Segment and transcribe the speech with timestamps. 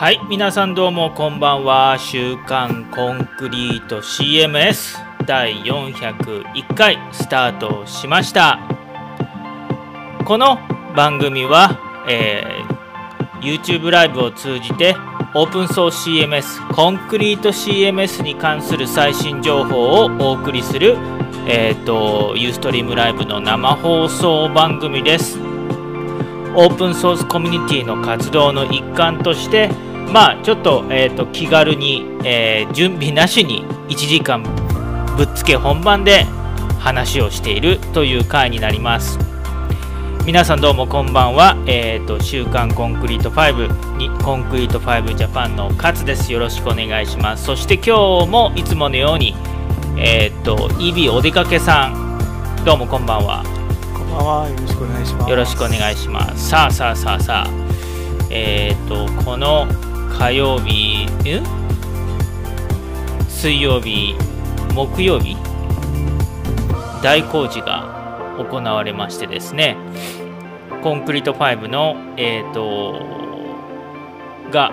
[0.00, 4.96] はい皆さんどうもこんばんは「週刊コンクリート CMS」
[5.28, 8.58] 第401回スタートしました。
[10.24, 10.58] この
[10.96, 11.76] 番組は、
[12.08, 14.96] えー、YouTube ライブを通じて
[15.34, 20.96] オープンソース CMS コンクリート CMS に関する最新情報をお送りする
[21.46, 25.38] えーと、ユーストリームライブの生放送番組です。
[26.56, 29.70] オープンソースコミュニティの活動の一環として
[30.12, 34.42] まあちょっと,、えーと、気軽に、えー、準備なしに1時間
[35.16, 36.26] ぶっつけ本番で
[36.78, 39.18] 話をしているという回になります
[40.26, 49.34] 皆さんどうもこんばんは、えーと、週刊コンクリート5にコンクリート5ジャパンの勝ですよろしくお願いしますそして今日もいつものように
[50.02, 53.44] えー、っと、イビお出かけさん、どうもこんばんは。
[53.92, 55.30] こんばんは、よろしくお願いします。
[55.30, 56.48] よろしくお願いします。
[56.48, 57.50] さあさあさあさあ、
[58.30, 59.66] えー、っと、この
[60.20, 61.08] 火曜日、ん
[63.26, 64.14] 水曜日、
[64.74, 65.34] 木曜日、
[67.02, 69.78] 大工事が行われましてですね、
[70.82, 73.00] コンクリート5の、えー、と、
[74.50, 74.72] が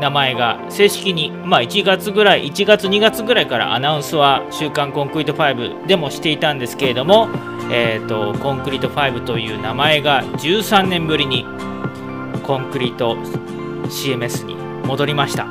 [0.00, 7.28] 名前が正式に、まあ、1月ぐらい1月2月ぐらいからアナウンスは「週刊コンクリート5」でもしていたんですけれども、
[7.70, 11.46] えーと、コンクリート5という名前が13年ぶりに
[12.42, 13.16] コンクリート
[13.84, 15.46] CMS に戻りました。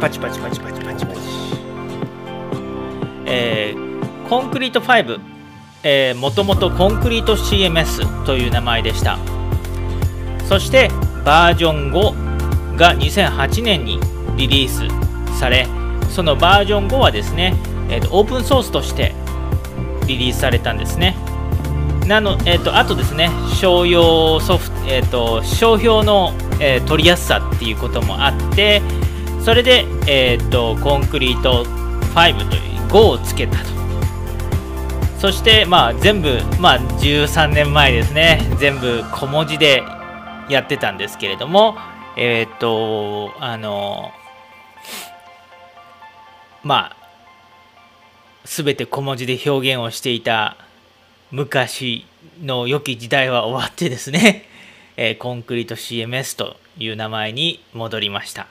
[0.00, 1.20] パチパチパチパチパチパチ。
[3.26, 5.20] えー、コンクリート5、
[5.82, 9.18] えー、もともとコンクリート CMS という名前でした。
[10.48, 10.90] そして
[11.24, 14.00] バージョン5が2008年に
[14.36, 15.66] リリースされ
[16.08, 17.54] そのバージョン5はですね、
[17.88, 19.14] えーと、オープンソースとして
[20.06, 21.16] リリースされたんですね。
[22.06, 28.80] なの、えーと、あとですね商用ソフト、えーと、商標の、えー、取りやすさっていうこともあって
[29.40, 31.64] それで、えー、とコンクリート
[32.14, 33.72] 5という5をつけたと。
[35.18, 38.40] そして、まあ、全部、まあ、13年前ですね。
[38.58, 39.84] 全部小文字で
[40.48, 41.76] やってたんですけれども
[42.16, 44.10] えっ、と、あの、
[46.62, 46.96] まあ、
[48.44, 50.56] すべて小文字で表現をしていた
[51.30, 52.04] 昔
[52.42, 54.44] の良き時代は終わってですね、
[54.96, 58.46] え、コンクリート CMS という名前に戻りました。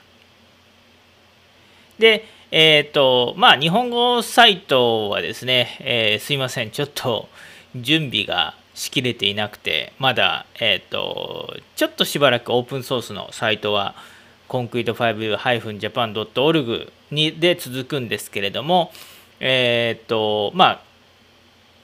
[1.98, 7.28] で、えっ、ー、と、まあ、日本語サイトはですね、えー、すいません、ちょっと
[7.74, 13.94] 準備がしきれていなくてまだ、えっ、ー、とちょっとしばらくオープンソースのサイトは
[14.48, 18.92] コンクリート 5-japan.org にで続くんですけれども
[19.40, 20.80] えっ、とまあ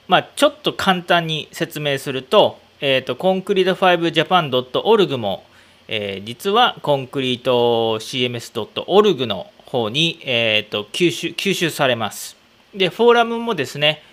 [0.07, 5.43] まあちょっと簡単に説明すると,、えーと、コンクリート 5japan.org も、
[5.87, 12.35] えー、実はコンクリート CMS.org の方に、えーと吸収吸収されます。
[12.73, 14.03] で、フォーラムもですね、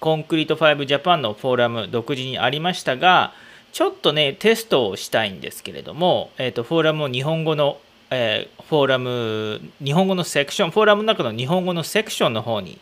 [0.00, 3.32] コンクリート5ジャパンのフォーラム独自にありましたが
[3.72, 7.78] ちょっとねテストをしたいんですけれども、えーと、フォーラムを日本語の、
[8.10, 12.78] えー、フォーラム日本語のセクションフォーラムの中の日本語のセクションの方に、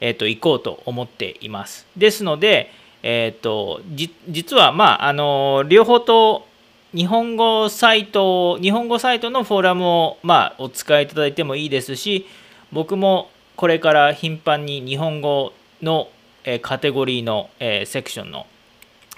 [0.00, 2.70] えーと、行こうと思っていますですので、
[3.06, 3.82] えーと、
[4.30, 6.46] 実はまああの両方と
[6.94, 12.26] 日本語サイト日本語サイトのフォーラムを、まあ、お使いいただいてもいいですし
[12.72, 16.08] 僕もこれから頻繁に日本語の
[16.44, 18.46] えカテゴリーの、えセクションの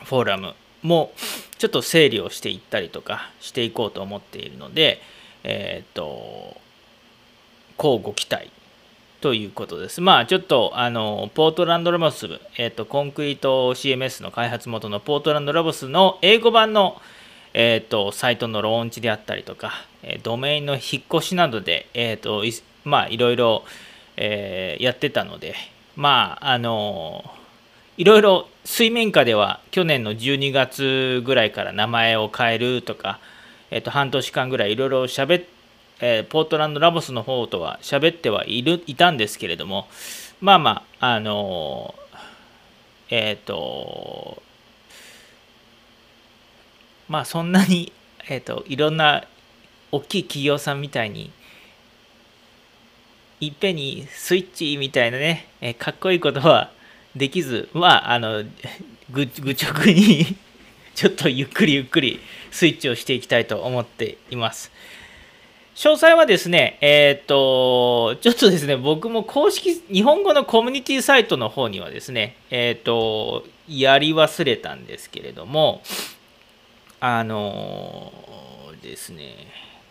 [0.05, 1.13] フォーラムも
[1.59, 5.01] ちょっと整理をしていったりとかしていこうと思っているので、
[5.43, 6.57] えっ、ー、と、
[7.77, 8.51] こうご期待
[9.21, 10.00] ということです。
[10.00, 17.00] まあちょっとあのポートランドラボス、えっ、ー、とコンクリート CMS の開発元のポートランドラボスの英語版の
[17.54, 19.72] えっ、ー、とサイトのローンチであったりとか、
[20.03, 22.44] えドメインの引っ越しなどで、えっ、と
[22.84, 23.65] まあいろいろ、
[24.19, 25.54] えやってたので、
[25.97, 27.25] まああの
[27.97, 33.21] いろいろ水面下では去年の12月ぐらいから名前を変えるとか、
[33.71, 35.45] えっと、半年間ぐらいいろいろしゃべっ
[36.01, 39.89] えー、ポートランドラボスの方とは喋ってはいるいたんですけれども
[40.41, 41.95] まあまああの
[43.09, 44.43] えっ、ー、と
[47.09, 47.93] まあそんなに、
[48.28, 49.25] えーといろんな
[49.93, 51.31] 大きい企業さんみたいに
[53.41, 56.71] いっぺんにスイッチみたいなね、えかっこいいことは
[57.15, 58.45] できず、まあ、あの、
[59.10, 60.37] ぐ愚直に
[60.95, 62.21] ちょっとゆっくりゆっくり
[62.51, 64.72] スイッチをしていきたいと思っています。
[65.77, 75.83] 詳細はですね、えっ、と、ちょっとですね、僕も公式、日本語のコミュニティサイトの方にはですね、えっ、と、やり忘れたんですけれども、
[76.99, 78.11] あの
[78.83, 79.34] ですね、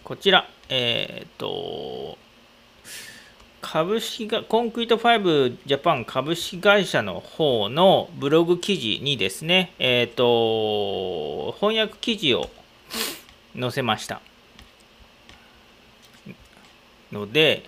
[0.04, 2.18] こちら、えっ、と、
[3.62, 12.50] 株式がコンクリート5ジャパン株式会社の方のブログ記事にですね、えっ、と、翻訳記事を
[13.56, 14.20] 載せました。
[17.12, 17.64] ので、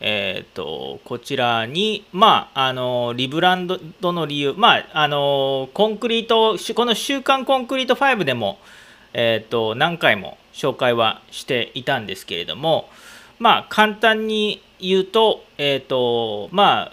[0.00, 8.58] えっ、と、こちらに、まあ、あの、リブランドの理由、まあ、あの、コンクリート、この週刊コンクリート5でも、
[9.12, 12.88] えっ、と、何回も紹介はしていたんですけれども、
[13.38, 16.92] まあ、簡単に言うと、え、ー、と、ま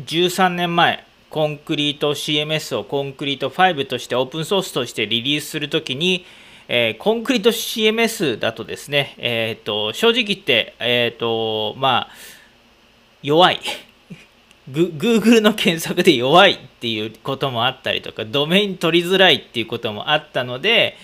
[0.00, 6.24] 13年前、コンクリート CMS をコンクリート5としてオープンソースとしてリリースするときに、
[6.68, 12.10] えー、コンクリート CMS だとですね、えーと、正直言って、えーとまあ、
[13.22, 13.60] 弱い。
[14.70, 20.96] Google の検索で弱いっていうこともあったりとか、ドメイン取りづらいっていうこともあったので、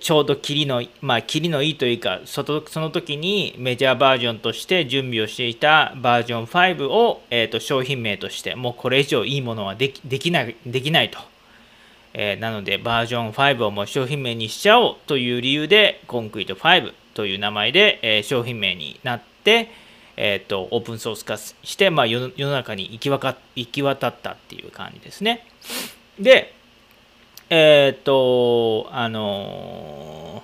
[0.00, 11.18] ちょうど切りの、まあ、切りのいいというかその時にメジャーバージョンとして準備をしていたバージョン5を、えーと、商品名としてもうこれ以上いいものはできできないできないと、
[12.18, 19.68] えー、なのでバージョン5をもう商品名にしちゃおうという理由でコンクリート5という名前で、えー、商品名になって、
[20.16, 25.46] えーと、オープンソース化して、まあ、世の中に行き渡行き渡ったっていう感じですね
[26.18, 26.56] で
[27.48, 30.42] えっ、と、あの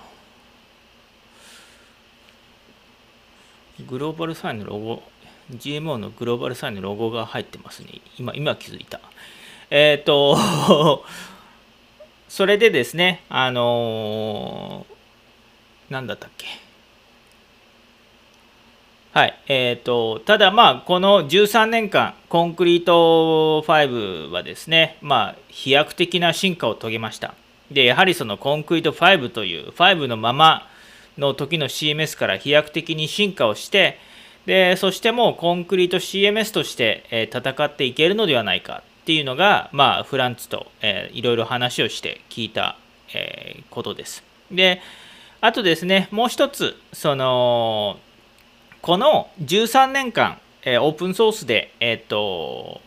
[3.77, 5.03] ー、グローバルサインのロゴ、
[5.51, 7.99] GMO のグローバルサインのロゴが入ってますね。
[8.17, 9.01] 今、今気づいた。
[9.69, 11.03] えっ、と、
[12.33, 16.47] それでですね、あのー、なんだったっけ。
[19.11, 19.39] はい。
[19.47, 27.35] えっ、ー、と、ただまあ、この13年間、コンクリート5はですね、まあ、飛躍的な進化を遂げました。
[27.69, 30.67] で、やはりそのコンクリート5という、5のまま
[31.19, 33.99] の時の CMS から飛躍的に進化をして、
[34.47, 42.77] で、そしてもうコンクリート CMS として、戦っていけるのではないかっていうのが、まあ、フランツと、えー、いろいろ話をして聞いた、
[43.13, 44.23] えー、ことです。
[44.49, 44.81] で、
[45.41, 47.99] あとですね、もう一つ、その、
[48.81, 52.81] この13年間、えー、オープンソースで、えー、っと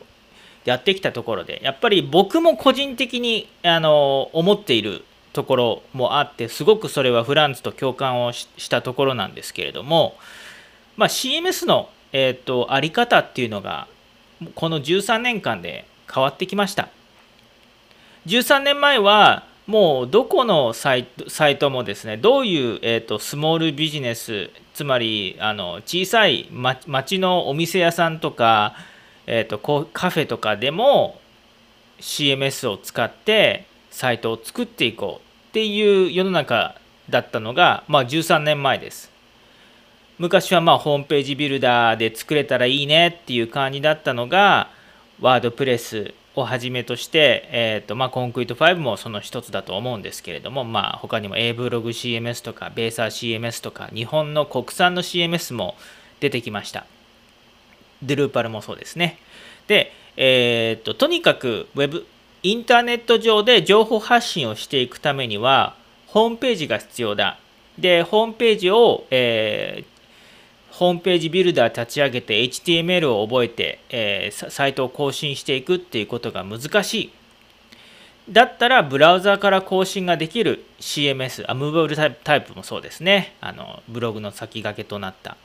[0.65, 10.17] やってきたところでやっぱり僕も個人的にあの思っているところもあってすごくそれはフランスと共感をしたところなんですけれども、
[10.97, 13.87] まあ、CMS の、えー、っとあり方っていうのが
[14.55, 16.88] この13年間で変わってきました
[18.26, 26.49] 13年前はもうどこのサイトサイトもですねどういう、えーと、スモールビジネスつまりあの小さい
[26.87, 28.75] 町のお店屋さんとか、
[29.26, 31.20] えーと、とカフェとかでも
[32.00, 36.76] CMS を使ってサイトを作っていこうっていう世の中
[37.08, 39.11] だったのが、まあ、13年前です。
[40.19, 44.70] 昔はまあホームページビルダーで作れたらいいねっていう感じだったのが
[45.21, 53.07] ワードプレスをはじめとして、えーとまあ、コンクリート5もその一つだと思うんですけれども、まあ、他にも A ブログ CMS とかベーサー
[53.41, 55.77] CMS とか日本の国産の CMS も
[56.21, 56.87] 出てきました。
[58.03, 59.19] ドゥルーパルもそうですね。
[59.67, 62.06] で、えーと、とにかく Web
[62.43, 65.75] インターネット上で情報発信をしていくためには
[66.06, 67.39] ホームページが必要だ。
[67.79, 69.95] で、ホームページを、えー
[70.77, 77.13] ホームページビルダー立ち上げて HTML を覚えて、えー、サイトを更新していくっていうことが難しい。
[78.29, 83.37] だったらブラウザーから更新ができる CMS、あムーブルタイプもそうですね。
[83.41, 85.39] あのブログの先駆けとなった。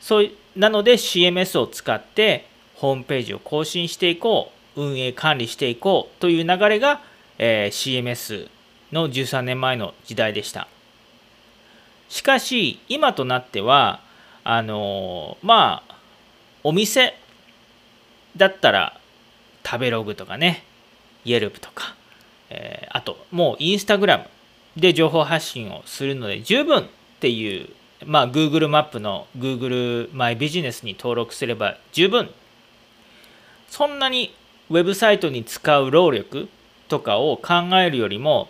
[0.00, 7.02] そうなので CMS を使ってホームページを更新していこう、運営管理していこうという流れが、
[7.36, 8.48] えー、CMS
[8.92, 10.68] の13年前の時代でした。
[12.08, 14.00] しかし今となっては
[14.44, 15.96] あのまあ
[16.62, 17.14] お店
[18.36, 19.00] だったら
[19.64, 20.64] 食べログとかね
[21.24, 21.96] イエルプとか、
[22.50, 24.24] えー、あともうインスタグラム
[24.80, 26.86] で情報発信をするので十分っ
[27.20, 27.70] ていう
[28.06, 32.30] まあ Google マップの Google マイビジネスに登録すれば十分。
[33.68, 34.32] そんなに
[34.70, 36.48] ウェブサイトに使う労力
[36.88, 38.48] とかを考えるよりも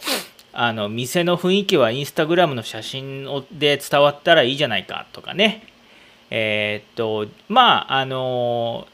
[0.52, 5.73] あの店の雰囲気はインスタグラムの写真で伝わったらいいじゃないかとかね。
[6.36, 8.88] えー、っとまああの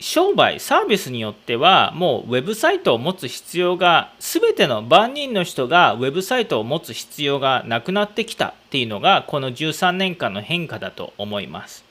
[0.00, 11.84] 商売サービスによってはもうウェブサイトを持つ必要が全ての万人の人がウェブサイトを持つ必要がなくなってきたっていうのがこの13年間の変化だと思います。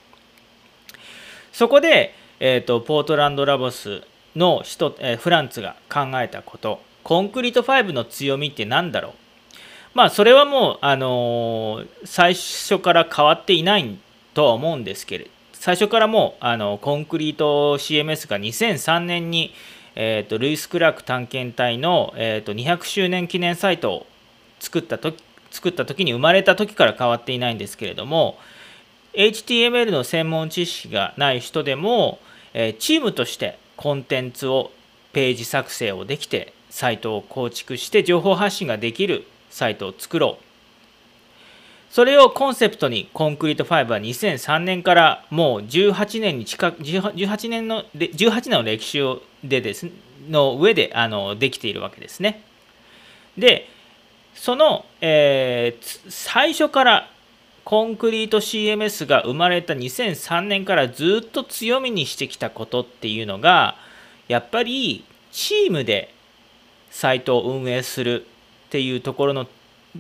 [1.53, 4.01] そこで、えーと、ポートランドラボス
[4.35, 6.81] の人、えー、フランツが考えたこと。
[7.03, 9.13] コンクリート5の強みって何だろう？
[9.93, 13.97] まあそれはもう、あの最初から変わっていない
[14.33, 19.53] とは思うんですけれど最初からもうあのコンクリート CMS が2003年に、
[19.95, 24.07] えーと、ルイス・クラーク探検隊の、えーと、200周年記念サイトを
[24.59, 28.37] 作った時作った時に生まれた時から変わっていないんですけれども
[29.13, 32.17] HTML の専門知識がない人でも、
[32.55, 34.71] えー、チームとしてコンテンツを
[35.13, 40.43] ページ作成をできてサイトを構築して情報発信ができるサイトを作ろう
[41.93, 49.87] それをコンセプトにコンクリート5は2003年からもう18年に近く18年の18年の歴史をでです
[50.27, 52.43] の上であのできているわけですね。
[53.37, 53.67] で
[54.33, 57.09] その、えー、最初から
[57.63, 63.75] コンクリート CMS が生まれた2003年からずっと強みにしてきたことっていうのが
[64.27, 66.11] やっぱりチームで
[66.89, 68.25] サイトを運営する
[68.73, 69.45] っていうところの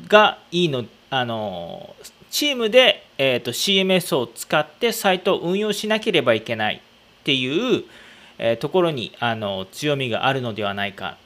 [0.07, 1.95] がいいのあの
[2.31, 7.83] チームで、えーと、CMS を使ってサイトを運用しなければいけないっていう、
[8.39, 11.17] えー、ところにあの強みがあるのではないか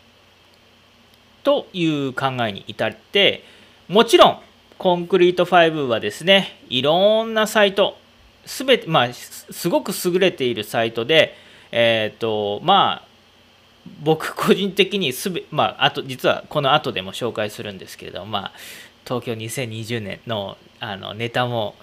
[1.46, 3.46] という考えに至って
[3.88, 4.40] もちろん
[4.78, 7.98] コンクリート5はですねいろんなサイト
[8.46, 11.34] すべてまあすごく優れているサイトで
[11.72, 13.07] えっ、ー、とまあ
[14.04, 18.52] 僕個人的にすべまああと実はこの後でも紹介するんですけれどもまあ
[19.06, 21.76] 東京2020年のあのネタも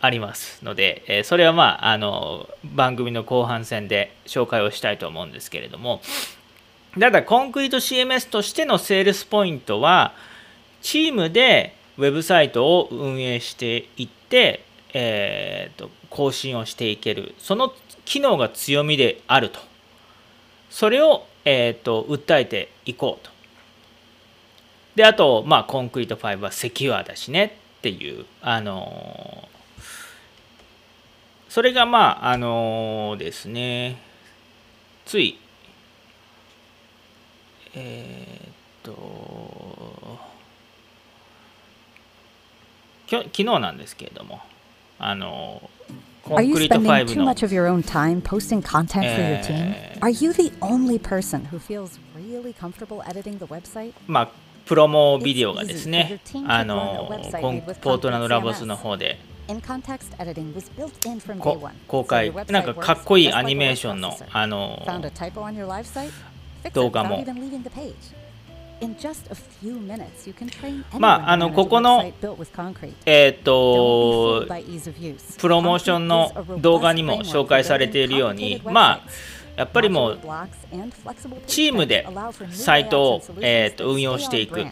[0.00, 6.00] ありますので、えそれはまああの番組の後半戦で紹介をしたいと思うんですけれども
[6.98, 10.14] ただコンクリート CMS としてのセールスポイントは
[10.80, 14.64] チームでウェブサイトを運営していって、
[14.94, 17.34] えーと、更新をしていける。
[17.38, 17.74] その
[18.06, 19.60] 機能が強みであると。
[20.70, 23.30] それを、えーと訴えていこうと。
[24.94, 29.48] であとまあコンクリート5はセキュアだしねっていうあの
[31.48, 33.96] それがまああのですね。
[35.06, 35.38] つい
[37.74, 38.52] えー、っ
[38.82, 40.18] と
[43.08, 44.40] きょ昨日なんですけれども
[45.00, 45.68] あの
[46.30, 49.74] Are you spending too much of your own time posting content for your team?
[50.00, 53.92] Are you the only person who feels really comfortable editing the website?
[54.06, 54.30] まあ
[54.64, 57.10] プロモビデオがですね、あの
[57.80, 59.18] ポートランドラボスの方で
[61.88, 64.80] 公開、なんかかっこいいアニメーションのあの
[66.72, 67.24] 動画も。
[70.98, 72.12] まあ、あのここの、
[73.04, 74.46] えっ、と、
[75.38, 79.00] プロモーションの動画にも紹介されているように、まあ、
[79.56, 80.20] やっぱりもう
[81.46, 82.06] チームで
[82.50, 84.64] サイトを、えー、と運用していく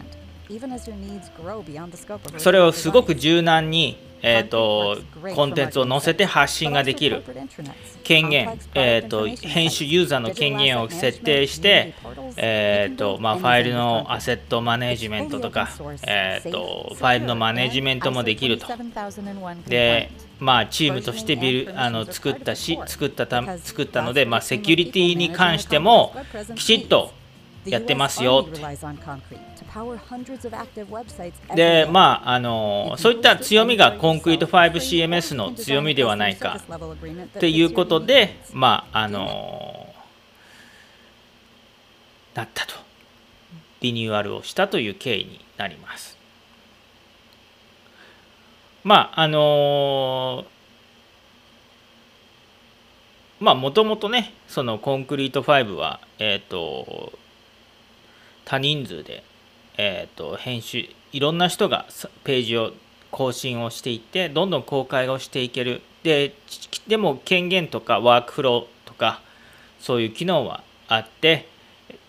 [2.37, 4.97] それをすごく柔軟に、えーと、
[5.35, 7.23] コンテンツを載せて発信ができる。
[8.03, 11.93] 権限、えーと、編集ユーザーの権限を設定して、
[12.37, 15.69] えーとまあ、ファイルのアセットマネジメントとか、
[16.07, 18.67] えー、とファイルのマネジメントもできると。
[19.67, 26.13] でまあ、チームとしてビルあの作ったし作ったた作ったので、まあ、セキュリティに関しても
[26.55, 27.11] きちっと
[27.65, 28.47] やってますよ。
[31.55, 39.93] でまああのそういった強みがコンクリート 5CMS の強みではないかっていうことでまああの
[42.33, 42.89] なったと。
[43.81, 46.17] リニューアルをしたという経緯になります。
[48.83, 50.45] まああの
[53.39, 57.13] まあもともとねそのコンクリート5はえっ、ー、と
[58.49, 59.23] 多人数で、
[59.77, 61.85] えーと、編集いろんな人が
[62.23, 62.73] ページを
[63.11, 65.83] 更新をしていってどんどん公開をしていける。
[66.01, 66.33] で
[66.87, 69.21] でも権限とかワークフローとか
[69.79, 71.47] そういう機能はあって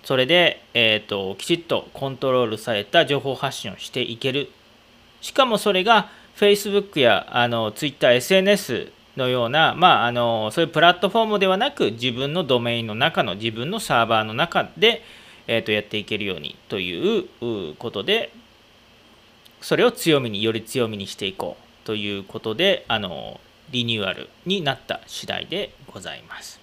[0.05, 4.49] それで、えーと、きちっとコントロールされた情報発信をしていける。
[5.21, 15.03] しかもそれが Facebook やあの Twitter、SNS のような、まあ、あのそういうプラットフォームではなく自分のドメインの中の自分のサーバーの中で、
[15.53, 18.33] えー、とやっていけるようにということで
[19.61, 23.41] それを強みにより強みにしていこうということであの
[23.73, 26.61] リニューアルになった次第でございます。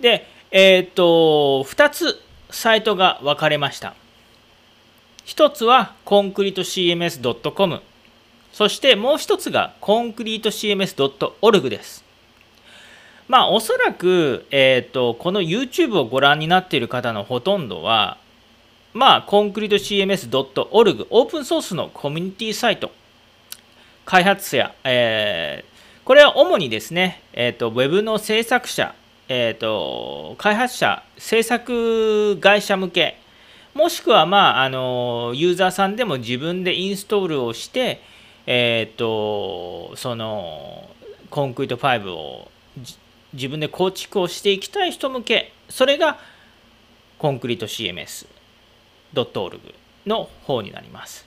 [0.00, 2.20] で、えっ、ー、と2つ
[2.50, 3.94] サイトが分かれました。
[5.26, 7.80] 1つはコンクリート CMS.com
[8.52, 12.03] そしてもう1つがコンクリート CMS.org です。
[13.28, 18.18] まあおそらく、えーと、この YouTube をご覧になっている方のほとんどは
[18.94, 22.92] まあ、コンクリート CMS.org、オープンソースのコミュニティサイト、
[24.04, 28.94] 開発者、えー、これは主にですね、えーと、ウェブの制作者、
[29.28, 33.18] えーと、開発者、制作会社向け、
[33.74, 38.00] もしくは、まあ、あのユーザーさんでも自分でインストールをして、
[38.46, 40.88] えーと、その
[41.30, 42.48] コンクリート5を
[43.34, 46.18] 自分で構築をしていきたい人向け、それが
[47.18, 49.60] コンクリート CMS.org
[50.06, 51.26] の方になります。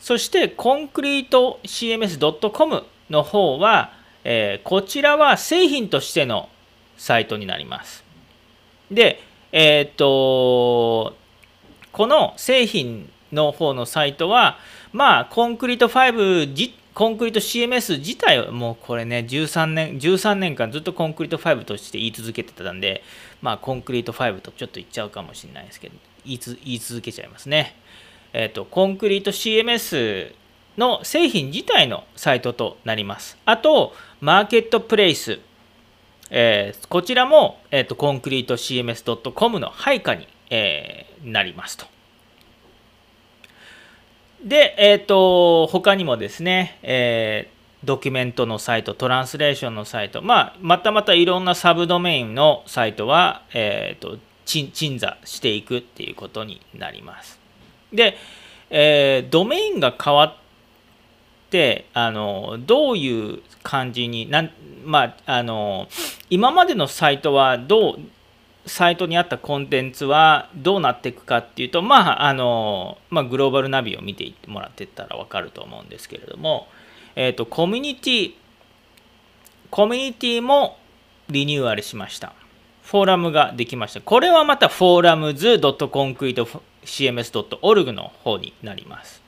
[0.00, 3.92] そしてコンクリート CMS.com の方は、
[4.24, 6.48] えー、こちらは製品としての
[6.96, 8.04] サイトになります。
[8.90, 9.22] で、
[9.52, 11.16] えっ、と、
[11.92, 14.58] この製品の方のサイトは、
[14.92, 23.02] まあ、コンクリート5コンクリート CMS 自体はもうこれね13年 ,13 年間ずっとコンクリート5として言い続けてたんで
[23.42, 25.94] まあコンクリート5とちょっと言っちゃうかもしれないですけど
[26.24, 27.76] 言い言い続けちゃいますね。
[28.32, 30.34] えっ、ー、とコンクリート CMS
[30.76, 33.38] の製品自体のサイトとなります。
[33.44, 35.40] あとマーケットプレイス。
[36.32, 41.86] えー、こちらも、えーと、コンクリート CMS.com の配下に、えー、なりますと。
[44.44, 57.38] で、えっ、ー、と、他にもですね、えー、ドキュメントのサイト、トランスレーションのサイト、まあ、またまたいろんなサブドメインのサイトは、えっ、ー、と、鎮座していくっていうことになります。
[57.92, 58.16] で、
[58.70, 60.34] えー、ドメインが変わっ
[61.50, 64.48] てあのどういう感じにな
[64.84, 65.88] まああの
[66.30, 67.98] 今までのサイトはどう
[68.70, 76.68] サイトにあったコンテンツはどうなっていくかっていうと、まああのまあ、グローバルナビを見ていってもらってたら分かると思うんですけれども、
[77.16, 78.34] えーと、コミュニティ
[79.70, 80.78] コミュニティも
[81.28, 82.32] リニューアルしました。
[82.82, 84.00] フォーラムができました。
[84.00, 89.20] これはまたフォーラムズ .concretecms.org の方になります。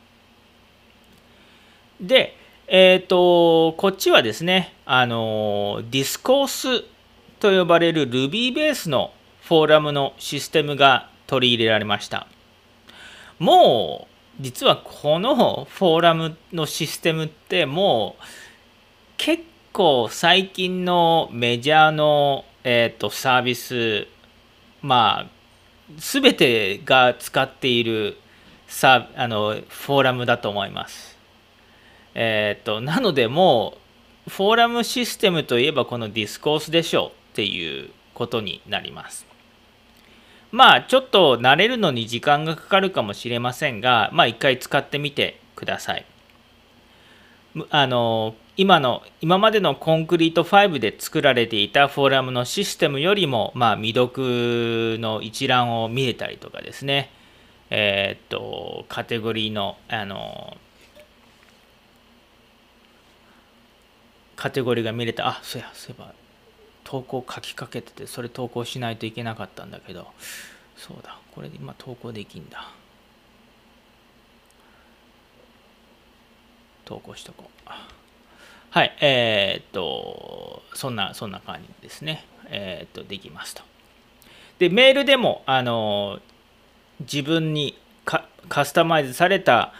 [2.00, 6.84] で、えっ、ー、と、こっちはですね、あの、ディスコース
[7.38, 12.26] と呼ばれる Ruby ベースのフォーラムのシステムが取り入れられました。
[13.38, 18.24] もう、実はこのフォーラムのシステムってもう
[19.16, 24.06] 結構最近のメジャーの、えーと、サービス
[24.80, 25.30] まあ
[25.96, 28.16] 全てが使っている
[28.66, 31.18] さあのフォーラムだと思います。
[32.14, 33.74] えっ、ー、となのでも
[34.26, 39.31] うフォーラムシステムといえばこのディスコースでしょうっていうことになります。
[40.52, 46.04] まあちょっと慣れるのに時間がかかるかもしれませんが、まあ一回使ってみてください。
[47.70, 57.10] あの今の今までのコンクリート5で作られていたフォーラムのシステムよりも、まあ、未読の一覧を見れたりとかですね、
[57.70, 60.56] えー、っとカテゴリーのあの
[64.36, 65.28] カテゴリーが見れた。
[65.28, 66.14] あそうやそういえば。
[66.84, 70.08] 投稿書きかけててそれ投稿しないといけなかったんだけど
[70.76, 72.70] そうだこれで今投稿できんだ。
[76.84, 77.70] 投稿しとこう。
[78.70, 82.24] はいえー、っとそんなそんな感じですね。
[82.46, 83.62] えー、っとできますと。
[84.58, 86.20] でメールでもあの
[87.00, 89.72] 自分にカスタマイズされた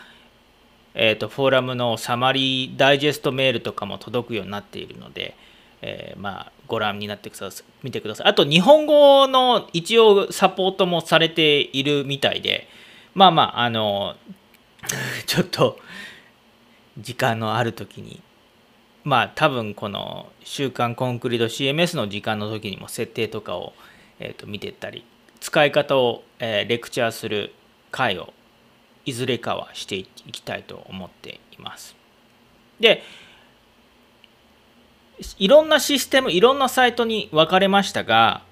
[0.95, 5.35] えーと、フォーラムのサマリーダイジェストメールとかも届くようになっているので、
[5.83, 12.69] えー、まあ、ご覧になってください見てくださいあと日本語の一応サポートもされているみたいで
[13.15, 14.17] まあまああの
[15.27, 15.79] ちょっと
[16.99, 18.23] 時間のある時に
[19.05, 23.73] まあ多分この「週刊コンクリート CMS」の時間の時にも設定とかを、
[24.21, 25.05] えーと、見てったり
[25.41, 27.53] 使い方を、えー、レクチャーする
[27.91, 28.33] 回を
[29.05, 31.97] いずれかはしていきたいと思っています。
[32.79, 33.03] で
[35.39, 38.43] いろんなシステムいろんなサイトに分かれましたが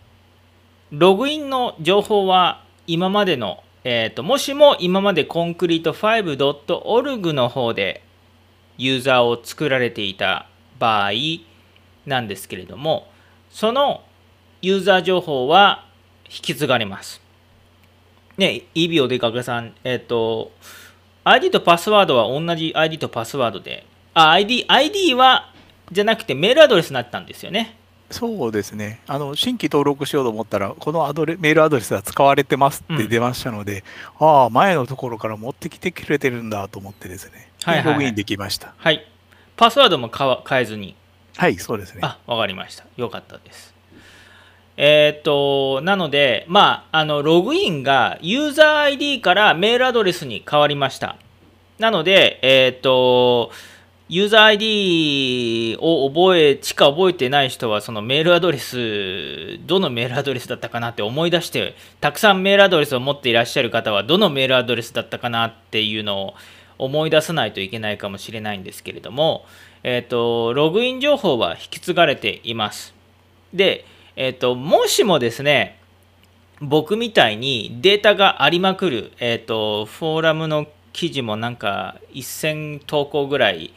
[0.91, 8.03] ログインの情報は今までの、えーと、もしも今までコンクリート 5.org の方で
[8.79, 11.13] ユーザーを作られていた場合
[12.07, 13.07] なんですけれども
[13.51, 14.03] その
[14.63, 15.87] ユーザー情報は
[16.27, 17.21] 引き継がれます。
[18.37, 20.53] ね、イビオデカケさん、えっ、ー、と、
[21.25, 25.53] ID とパスワードは同じ ID とパスワードで、あ、ID、ID は、
[25.93, 27.77] じゃなくてメールアドレスになったんですよね。
[28.11, 29.01] そうですね。
[29.07, 33.85] あの、新規登録しようと思ったら、このアドレメールアドレスが使われてますって出ましたので、
[34.21, 38.75] うん、ああ、前のところから持ってきてくれてるんだと思ってですね、はいはいはい、ログインできました。
[38.77, 39.07] はい。
[39.57, 40.11] パスワードも
[40.49, 40.97] 変えずに。
[41.37, 42.01] はい、そうですね。
[42.03, 42.85] あ、わかりました。
[42.97, 43.75] よかったです。
[44.77, 51.17] えっ、と、なので、まあ、あの、ログインがユーザー ID からメールアドレスに変わりました。
[51.79, 53.53] なので、えっ、と、
[54.13, 66.35] ユーザー ID を覚え、しか覚えてない人は、そのメールアドレス、どのメールアドレスだったかなって思い出して、たくさんメールアドレスを持っていらっしゃる方は、どのメールアドレスだったかなっていうのを
[66.77, 69.47] 思い出さないといけないかもしれないんですけれども、
[69.85, 72.93] えっ、と、ログイン情報は引き継がれています。
[73.55, 73.85] で、
[74.17, 75.79] えっ、と、もしもですね、
[76.61, 83.73] 僕みたいにデータがありまくる、えっ、と、フォーラムの記事もなんか1000投稿ぐらい、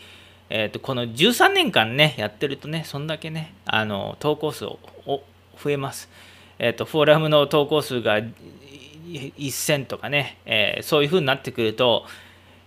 [0.50, 6.10] えっ、と、この13年間ね、やってるとね、そんだけね、あの、投稿数を増えます。
[6.60, 8.20] えっ、と、フォーラムの投稿数が
[9.08, 12.06] 1000とかね、えそういう風になってくると、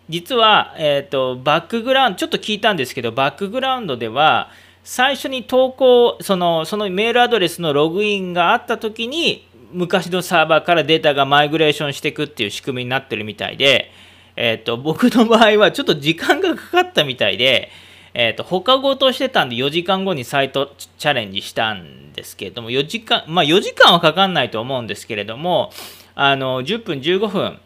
[0.09, 4.51] 実は、えっ、と、バックグラウンド、ちょっと聞いたんですけど、バックグラウンドでは、
[4.87, 13.91] 最初に投稿そのそのメールアドレスのログインがあった時に昔のサーバーからデータがマイグレーションしていくっていう仕組みになってるみたいで、
[14.37, 17.71] えーと、僕の場合はちょっと時間がかかったみたいで、
[18.15, 25.71] えーと、他ごとしてたんで4時間後にサイトチャレンジしたんですけれども4時間まあ4時間はかかんないと思うんですけれども
[26.15, 27.59] あの10分15分、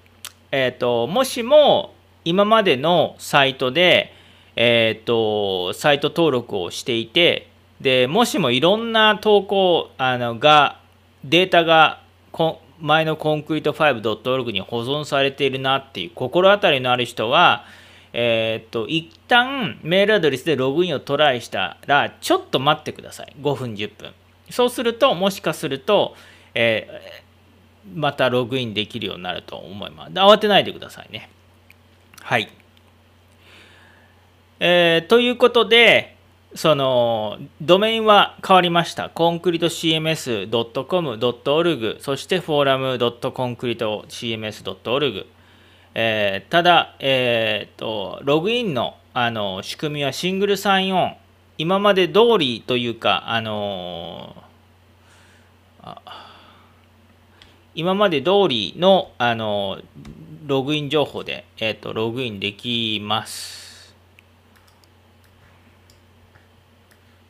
[0.51, 4.13] えーともしも今までのサイトで
[4.63, 7.49] えっ、と、サイト登録をしていて、
[7.81, 10.81] で、もしもいろんな投稿あのが、
[11.25, 12.03] データが
[12.81, 17.65] 前のコンクリート 5.org に保存されているなっていう心当たりのある人は、
[18.13, 23.35] えっ、と、一旦メールアドレスでログインをトライしたら、ちょっと待ってください。
[23.41, 24.13] 5分、10分。
[24.51, 26.17] そうすると、もしかすると、
[26.55, 30.13] えー、またログインできるようになると思います。
[30.13, 31.31] 慌てないでくださいね。
[32.21, 32.51] はい。
[34.59, 36.17] えー、ということで、
[36.55, 39.09] そのドメインは変わりました。
[39.09, 45.27] コンクリート CMS.com.org そしてフォーラム .concretecms.org、
[45.95, 51.17] えー、ただ、えーと、ログインのあの仕組みはシングルサインオン
[51.59, 54.37] 今まで通りというか、あの
[57.75, 59.79] 今まで通りの、あの
[60.47, 63.60] ログイン情報で、えーとログインできます。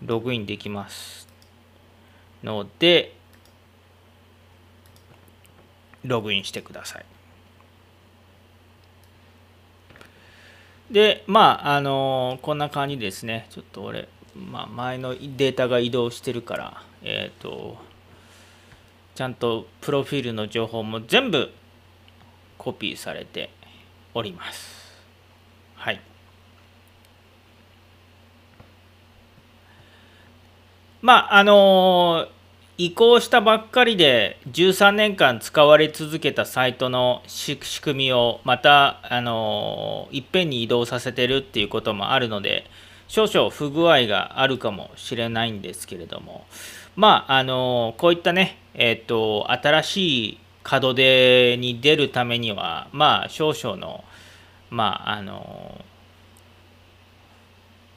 [0.02, 1.28] ログインできます。
[2.42, 3.14] ので
[6.04, 7.04] ログインしてください。
[10.90, 13.46] でまああのこんな感じですね。
[13.50, 17.78] ちょっと俺、まあ、前のデータが移動してるからえっ、ー、と
[19.14, 21.50] ちゃんとプロフィールの情報も全部
[22.56, 23.50] コピーされて
[24.14, 24.94] おります
[25.76, 26.00] はい
[31.02, 32.26] まああの
[32.78, 42.64] 移行したばっかりで13年間使われ続けたサイトの仕組みをまたあのいっぺんに移動させてるっていうこともあるので
[43.06, 46.46] 少々不具合があるかもしれないんですけれども。
[46.96, 50.38] まああのこういったねえっ、と新しい
[50.70, 54.04] 門出に出るためにはまあ少々の
[54.70, 55.84] まああの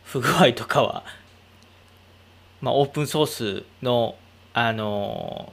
[0.04, 1.04] 不具合とかは
[2.64, 4.16] まあ、オープンソースの、
[4.54, 5.52] あの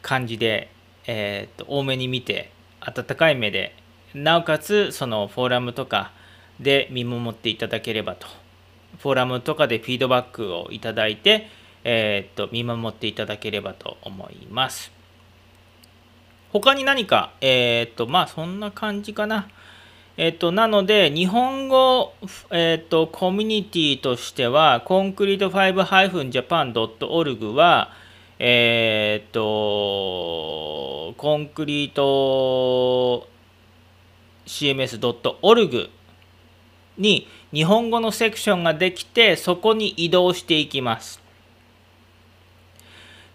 [0.00, 0.70] 感じで、
[1.06, 3.74] えー、と多めに見て温かい目で
[4.14, 6.12] なおかつそのフォーラムとか
[6.58, 8.26] で見守っていただければと。
[8.98, 11.48] フォーラムとかでフィードバックをいただいて、
[11.84, 14.90] えー、と見守っていただければと思います。
[16.50, 19.48] 他に何かえっ、とまあそんな感じかな。
[20.18, 22.12] えっと、なので、日本語、
[22.50, 27.90] えっと、コミュニティとしては、コンクリート 5-japan.org は、
[28.38, 33.26] えっと、コンクリート
[34.46, 35.88] CMS.org
[36.98, 41.22] に日本語のセクションができて、そこに移動していきます。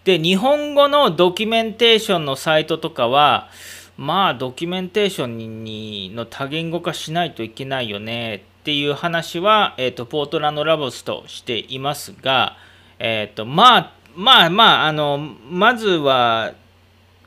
[0.03, 3.49] で、日本語のドキュメンテーションのサイトとかは、
[3.97, 12.57] まあドキュメンテーションにの多言語化しないといけないよねっていう話は、えーと、ポートランドラボスとしていますが、
[12.99, 15.17] えーと、まあまあまああの
[15.49, 16.53] まずは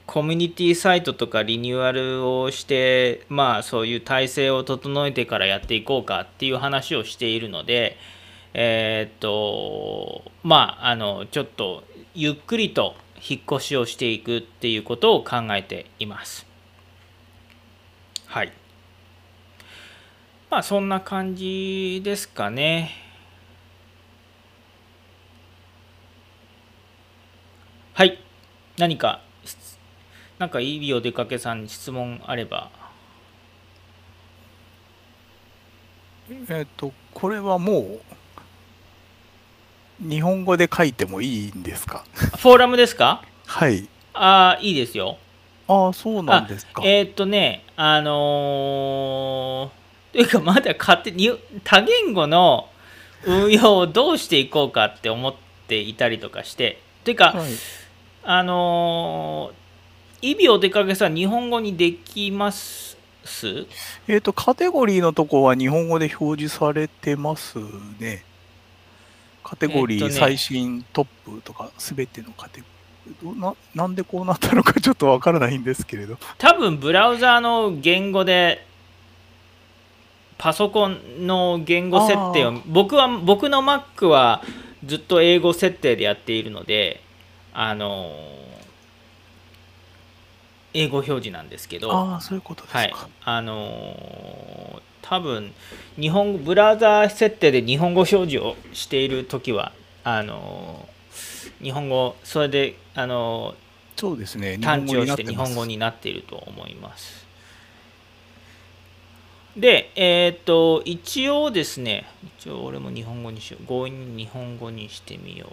[0.07, 7.97] コミュニティサイトとかリニューアルをしてまあそういう体制を整えてからやっていこうかっていう話をしているので
[8.53, 16.50] えっ、とまああのちょっとゆっくりと引っ越しをしていくっていうことを考えています。
[18.31, 18.53] はい。
[20.51, 22.93] まあそんな感じですかね。
[27.93, 28.21] はい。
[28.79, 29.21] 何か
[30.39, 32.71] なんかいいお出かけさんに質問あれば。
[36.49, 38.01] えっ、とこれはもう
[40.09, 42.05] 日本語で書いてもいいんですか？
[42.39, 43.25] フォーラムですか？
[43.47, 43.89] はい。
[44.15, 45.19] ああいいですよ
[45.73, 46.83] ああそうなんですか。
[46.85, 51.31] えー、っとねあのー、というかまだ勝手に
[51.63, 52.69] 多言語の
[53.25, 55.35] 運用をどうしていこうかって思っ
[55.69, 57.51] ていたりとかしてというか、はい、
[58.25, 62.97] あのー、意味お出かけさ日本語にできます？
[64.09, 67.59] えっ、とカテゴリーのとこは日本語で表示されてます
[68.01, 68.25] ね。
[69.45, 72.80] カテゴリー、最新トップとかすべてのカテゴリー
[73.37, 76.19] ななんでこうなったのかちょっとわからないんですけれど。
[76.39, 78.67] 多分ブラウザーの言語で
[80.39, 84.43] パソコンの言語設定を僕は僕の Mac は
[84.85, 87.03] ずっと英語設定でやっているので
[87.53, 88.11] あの
[90.73, 91.93] 英語表示なんですけど。
[91.93, 92.93] ああそういうことですか、はい、
[93.25, 95.53] あの多分
[95.99, 99.73] 日本ブラウザー設定で日本語表示をしている時は
[100.05, 100.89] あの
[101.63, 103.55] 日本語それであの
[103.97, 107.21] そうですね探知をして日本語になっていると思います
[109.57, 112.07] で、えっ、ー、と、一応ですね、
[112.39, 113.67] 一応俺も日本語にしよう。
[113.67, 115.51] 強引に日本語にしてみよう。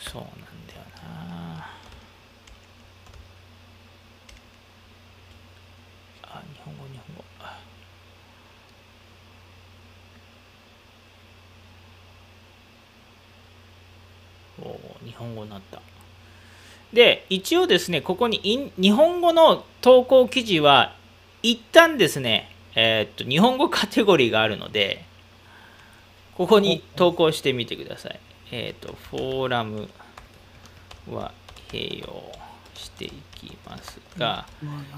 [0.00, 1.66] そうなんだよな。
[6.22, 7.24] あ、日本語、日本語。
[15.04, 15.80] 日本語になった。
[16.92, 20.94] で、一応ですね、ここに日本語の投稿記事は、
[21.42, 25.04] 一旦ですね、えー、っと、日本語カテゴリーがあるので、
[26.36, 28.20] ここに投稿してみてください。
[28.50, 29.88] えっ、と、フォーラム
[31.10, 31.32] は
[31.70, 32.32] 併用
[32.74, 34.46] していきますが、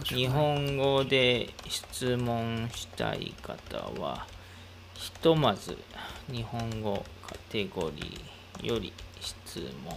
[0.05, 4.27] 日本語で質問したい方は、
[4.95, 5.77] ひとまず
[6.31, 8.93] 日本語カテゴリーより
[9.55, 9.97] 質問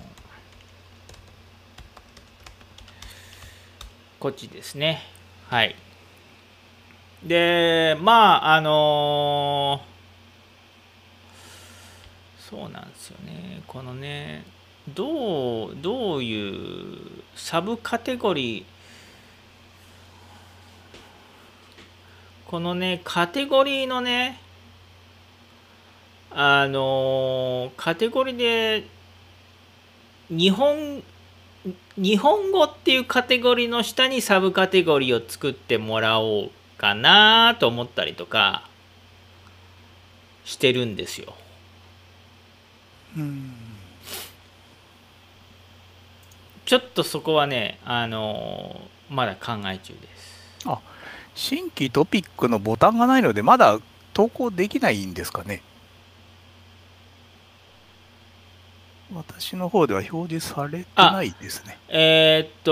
[4.19, 5.01] こっちですね。
[5.47, 5.75] はい。
[7.23, 9.81] で、まあ、あの、
[12.37, 13.63] そうなんですよね。
[13.65, 14.45] このね、
[14.93, 18.65] どう、どういうサブカテゴリー、
[22.45, 24.39] このね、カテゴリーのね、
[26.29, 28.96] あの、カテゴリーで、
[30.29, 31.03] 日本
[31.97, 38.63] 日本語っていうカテゴリーの下にサブカテゴリーを作ってもらおうかなと思ったりとか
[40.45, 41.33] してるんですよ。
[43.17, 43.53] うん
[46.65, 50.59] ちょっとそこはね、あのまだ考え中です。
[50.65, 50.79] あ
[51.33, 53.79] 新規トピックのボタンがないので、まだ
[54.13, 55.61] 投稿できないんですかね？
[59.13, 61.77] 私の方では表示されてないですね。
[61.87, 62.71] えー、っと、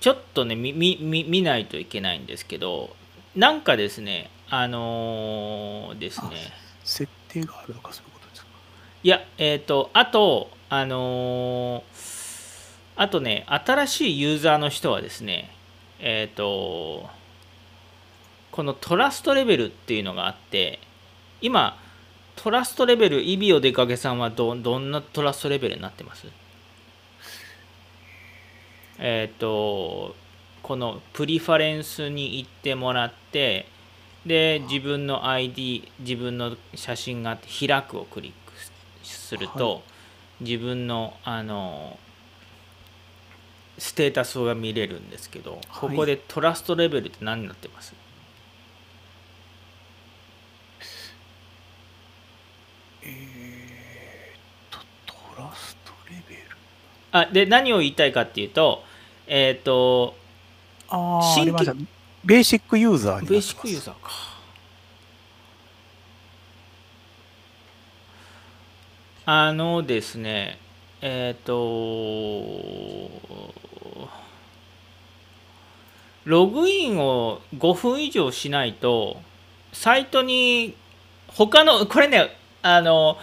[0.00, 2.96] ちょっとね見見見ないといけないんですけど、
[3.36, 6.30] なんかですね、あのー、ですね。
[6.82, 8.48] 設定があるのか、そういうことですか？
[9.04, 11.84] いや、えー、っと、あと、あのー、
[12.96, 15.50] あとね、新しいユーザーの人はですね、
[16.00, 17.08] えっ、と、
[18.56, 20.78] このトラストレベルっていうのがあって
[21.42, 21.78] 今
[22.36, 26.26] トラストレベルイビオデカゲさんはどどんなトラストレベルになってます？
[28.98, 30.16] えっ、ー、と
[30.62, 33.66] このプリファレンスに行ってもらって
[34.24, 38.52] で自分の ID 自分の写真があって開くをクリック
[39.06, 39.76] すると、は
[40.40, 41.98] い、自分のあの
[43.76, 47.92] ステータスが見れるんですけど、ここでトラストレベルって何になってます？
[57.20, 58.82] あで何を言いたいかっていうと
[59.26, 60.14] えっ、ー、と
[60.88, 61.88] あ新規
[62.24, 64.10] ベーシックユーザーにベーシックユーザーか。
[69.28, 70.58] あのですね
[71.00, 73.10] えっ、ー、と
[76.24, 79.16] ログインを5分以上しないと
[79.72, 80.76] サイトに
[81.28, 83.16] 他のこれねあの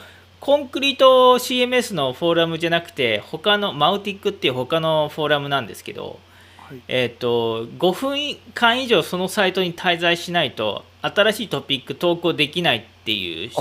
[0.43, 6.19] コンクリート CMS のフォーラムじゃなくて他のマウティックっていう他のフォーラムなんですけど、
[6.58, 13.51] はい、えーと、5分間以上そのサイトに滞在しないと新しいトピック投稿できないっていう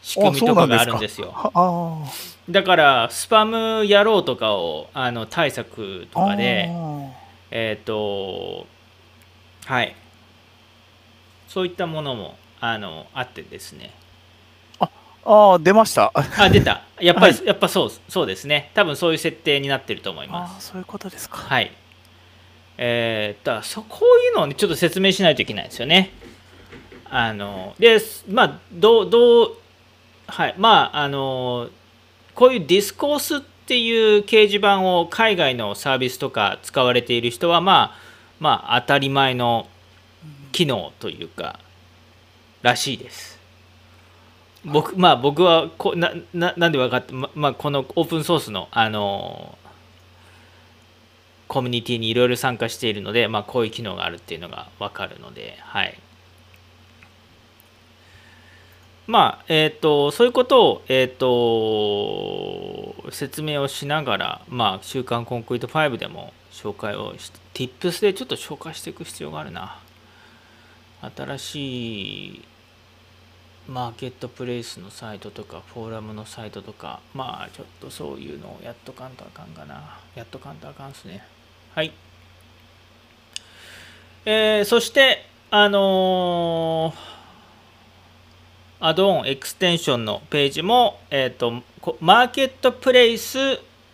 [0.00, 1.34] 仕組みとかがあるんですよ。
[2.48, 6.70] だからスパム野郎とかをあの対策とかで
[7.50, 8.66] えっ、ー、と
[9.66, 9.94] はい。
[11.46, 13.90] そういったものもあのあってですね
[15.24, 16.12] ああ、出ました。
[16.14, 16.82] あ、出た。
[17.00, 18.70] やっぱり、はい、やっぱそう、そうですね。
[18.74, 20.56] 多分そういう設定になってると思います。
[20.58, 21.38] あそういうことですか。
[21.38, 21.70] はい。
[22.78, 26.10] えー、だそこういうのを、ね、ちょっと説明しないといけないですよね。
[27.08, 29.56] あの、で、まあ、どう、どう、
[30.26, 31.68] はい、まあ、あの、
[32.34, 37.98] こういうディスコースっていう掲示板を海外のサービスとか使われている人は、まあ、
[38.40, 39.68] まあ、当たり前の
[40.52, 41.60] 機能というか、
[42.62, 43.31] らしいです。
[44.64, 49.58] 僕まあ僕はこなななんで分かってま、まあ、このオープンソースのあの
[51.48, 55.98] コミュニティにいろいろ参加しているので、まあ、こういう機能があるっていうのが分かるのではい。
[59.08, 69.78] まあえ、ー、とそういうことをえっ、ー、と説明をしながらまあ週刊コンクリート5でも紹介をして Tips でちょっと紹介していく必要があるな。
[71.16, 72.42] 新しい
[73.68, 79.98] マーケットプレイスのサイトとかフォーラムのサイトとかまあちょっとそういうのをやっとかんとあかんかな。
[80.14, 81.24] やっとかんとあかんっすね。
[81.74, 81.92] はい。
[84.24, 91.62] えー、そしてあのー、アドオンエクステンションのページもえっ、ー、と
[92.00, 93.36] マーケットプレイス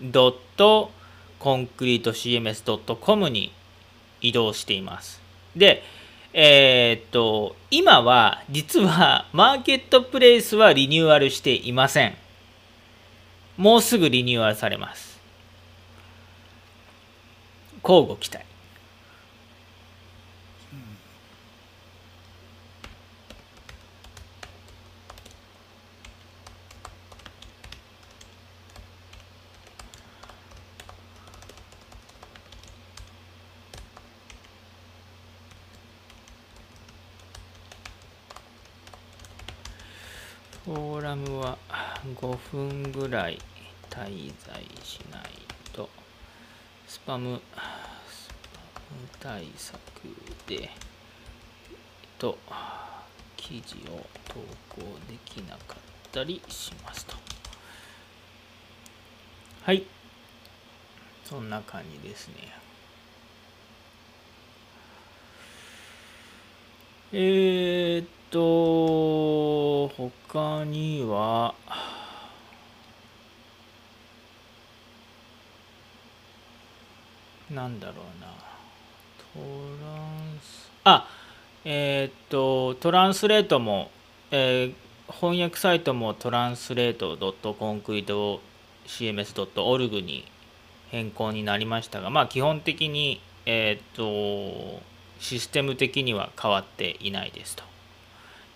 [0.01, 0.91] ドット
[1.39, 3.53] コンクリート CMS.com に
[4.21, 5.21] 移動しています。
[5.55, 5.83] で
[6.35, 12.15] えー、っと、今は実はマーケットプレイスはリニューアルしていません。
[13.57, 15.19] もうすぐリニューアルされます。
[17.83, 18.45] 交互期待。
[40.69, 41.57] フォーラムは
[42.21, 43.39] 5分ぐらい
[43.89, 45.23] 滞在しない
[45.73, 45.89] と
[46.87, 47.41] スパム
[48.07, 48.61] スパ
[48.95, 49.79] ム対策
[50.47, 50.69] で、えっ
[52.19, 52.37] と、
[53.39, 54.35] 記事を投
[54.69, 57.15] 稿できなかったりしますと。
[59.63, 59.87] はい。
[61.25, 62.68] そんな感じですね。
[67.11, 71.55] えー、っと、他には、
[77.51, 78.27] なんだろうな。
[79.33, 79.41] ト
[79.83, 81.09] ランス、あ、
[81.65, 83.91] えー、っと、トランスレートも、
[84.31, 90.27] えー、翻訳サイトもトランスレート .concrete.cms.org に
[90.91, 94.83] 変更になりましたが、まあ基本的に、えっ、と、
[95.19, 97.65] システム的には変わっていないですと。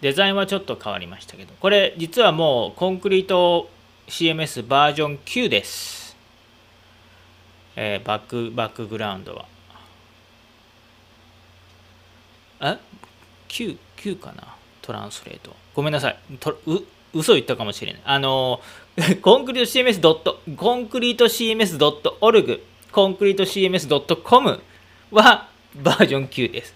[0.01, 3.69] デザインはちょっと変わりましたけど、これ実はもうコンクリート
[4.09, 6.17] CMS バージョン9です。
[7.77, 9.47] えー、バック、バックグラウンドは。
[12.61, 12.79] え
[13.49, 14.55] ?9、9かな？
[14.83, 15.55] トランスレート。
[15.75, 16.19] ごめんなさい。
[16.41, 16.81] とう
[17.15, 18.03] 嘘言ったかもしれない。
[18.05, 18.61] あの、
[19.23, 20.57] コンクリート CMS.
[20.57, 24.61] コンクリート CMS.org、コンクリート CMS.com
[25.13, 26.75] はバージョン9です。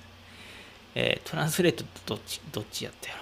[0.95, 3.17] えー、トランスレートどっち、どっちやったや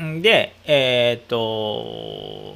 [0.00, 0.06] ろ。
[0.06, 2.54] んで、えっ、と、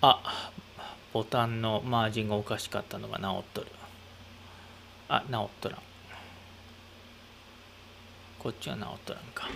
[0.00, 0.50] あ、
[1.12, 3.66] ボタンのマージンがおかしかったのが直っとる。
[5.08, 5.78] あ、直っとらん。
[8.38, 9.48] こっちは直っとらんか。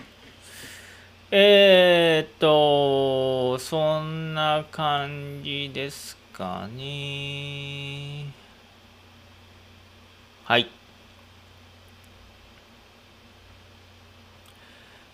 [1.31, 8.31] えー、っと、そんな感じですかね。
[10.45, 10.69] はい。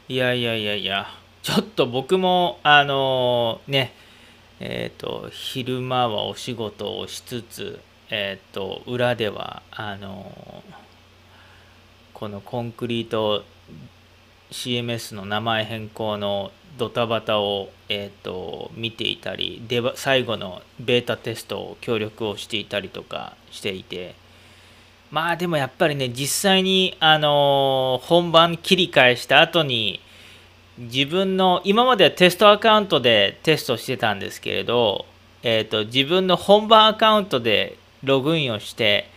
[0.08, 1.08] いやいやいやいや、
[1.42, 3.94] ちょっと僕も、あのー、ね、
[4.60, 7.80] えっ、ー、と、昼間はお仕事をしつつ、
[8.12, 10.32] えっ、ー、と、裏では、あの
[12.14, 13.44] このコンクリート
[14.52, 24.16] CMS の名前変更のドタバタを、えーと、見ていたりで最後のベータテストを協力をしていたりとかしていて。
[25.12, 30.02] まあでもやっぱりね実際にあの本番切り替えした後に
[30.78, 35.06] 自分の今まではテストアカウントでテストしてたんですけれど
[35.48, 39.08] えーと、自分の本番アカウントでログインをして、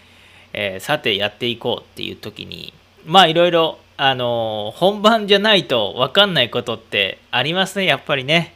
[0.53, 2.75] えー、さてやっていこうっていう時に
[3.07, 8.55] まあいろいろあの本番じゃないと分かんないことってありますねやっぱりね。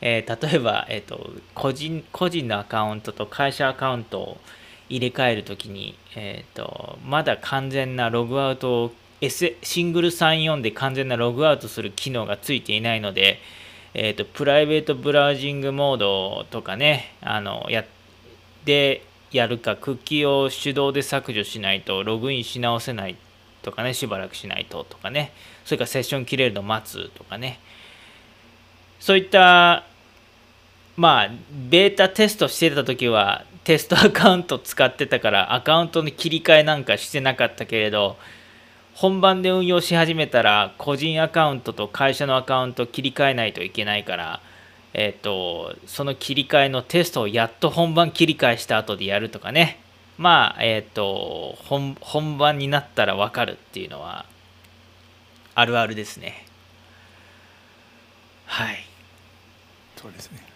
[0.00, 4.36] えー、例えば、えーと、個人個人のアカウントと会社アカウントを
[4.90, 13.38] 入れ替えるときに、えーと、まだ完全なログアウトを、S、シングル34で完全なログアウトする機能がついていないので、
[13.94, 17.84] えーと、プライベートブラウジングモードとかねあのや
[18.64, 23.16] でやるかクッキーを手動で削除しないとログインし直せない
[23.64, 25.32] とかねしばらくしないととかね。
[25.64, 27.58] それからセッション切れるの待つとかね。
[29.00, 29.84] そういった
[30.96, 31.30] まあ
[31.68, 38.16] ベータテストしてた時はテストアカウント使ってたからアカウントの切り替えなんかしてなかったけれど
[38.94, 44.40] 本番で運用し始めたら個人アカウントと会社のアカウント切り替えないといけないから
[44.92, 49.80] えっ、ー、とその切り替えのテストをやっと本番切り替えした後でやるとかね。
[50.18, 54.26] まあえっ、ー、と本本番になったら分かるっていうのは
[55.54, 56.46] あるあるですね
[58.46, 58.86] はい
[59.96, 60.54] そうですね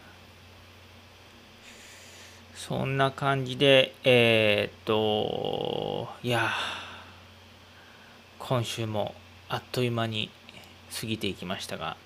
[2.69, 6.51] そんな感じで、えー、っと、いや、
[8.39, 9.15] 今週も
[9.49, 10.29] あっという間に
[11.01, 11.97] 過ぎていきましたが、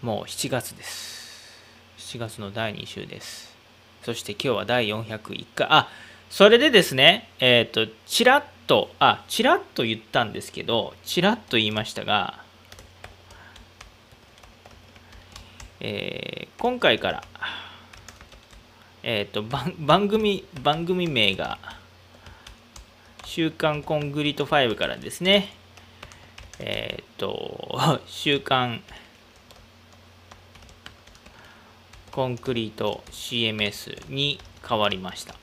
[0.00, 1.60] もう7月です。
[1.98, 3.54] 7月の第2週です。
[4.02, 5.88] そして今日は第401回、あ、
[6.32, 12.42] それでですね、えー、と、ちらっと、あ、ちらっと言ったんですけど、ちらっと言いましたが、
[15.80, 17.24] えー、今回から、
[19.02, 21.58] えっ、ー、と番組番組名が
[23.26, 25.52] 週刊コンクリート5からですね
[26.60, 28.82] えっ、と週刊
[32.10, 35.41] コンクリート CMS に変わりました。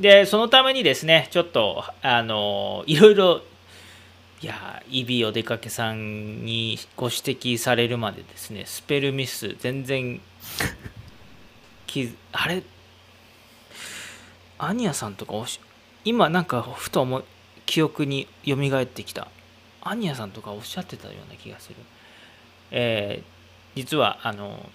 [0.00, 3.42] でそのためにですねちょっとあのいろいろ
[4.42, 10.20] いやイビお出かけさんにご指摘されるまでですねスペルミス全然
[12.32, 12.62] あれ？
[14.58, 15.32] アニヤさんとか
[16.04, 17.24] 今なんかふと思う
[17.66, 19.28] 記憶によみがえってきた。
[19.82, 21.76] アニヤさんとかおっしゃってたような気がする。
[22.70, 24.70] えー、実はあの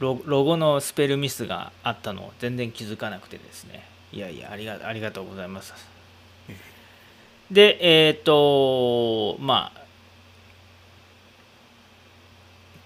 [0.00, 3.84] ロゴのスペルミスがあったのを全然気づかなくてですね。
[4.12, 5.74] いやいやありがありがとうございます。
[7.50, 9.80] でえっ、ー、とまあ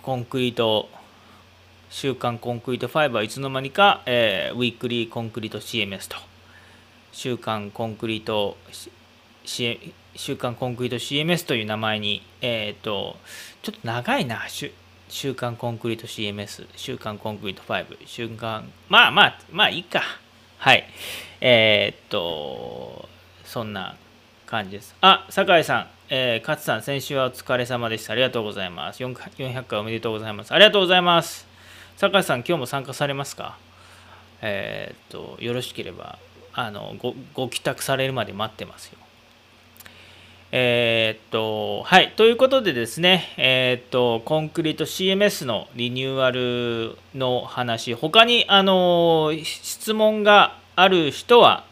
[0.02, 0.88] コンクリート
[1.90, 6.16] 週刊コンクリート5はいつの間にか、えー、ウィークリーコンクリート CMS と
[7.12, 8.56] 週刊コンクリート、
[9.44, 13.16] C、週刊コンクリート CMS という名前に、えっ、ー、と
[13.62, 14.46] ちょっと長いな
[15.08, 20.02] 週刊コンクリート CMS 週刊コンクリート5週刊まあまあまあいいか
[20.58, 20.84] はい
[21.40, 23.08] えー、っと
[23.44, 23.96] そんな
[24.46, 28.14] 感じですあ酒井さんえー、勝さん、先週はお疲れ様でした。
[28.14, 29.02] ありがとうございます。
[29.02, 30.52] 400回おめでとうございます。
[30.54, 31.46] ありがとうございます。
[31.98, 33.58] 酒井さん、今日も参加されますか？
[34.40, 36.18] えー、っと、よろしければ、
[36.54, 38.98] あのご、ご帰宅されるまで待ってますよ。
[40.50, 42.12] えー、っと、はい。
[42.16, 51.64] ということでですね、えー、っと、コンクリート CMS のリニューアルの話、他に、あの、質問がある人は、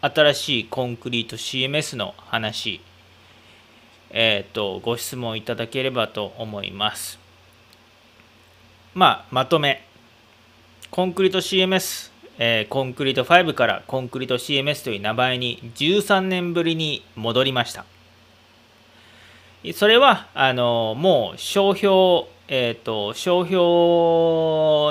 [0.00, 2.80] 新しいコンクリート CMS の話、
[4.10, 7.18] えっと、ご質問いただければと思います。
[8.94, 9.82] まあ、まとめ。
[10.92, 12.11] コンクリート CMS、
[12.44, 17.84] えー、コンクリート5からコンクリート CMS という名前に13年ぶりに戻りました。
[19.74, 23.60] それは、あの、もう商標、えっ、ー、と、商標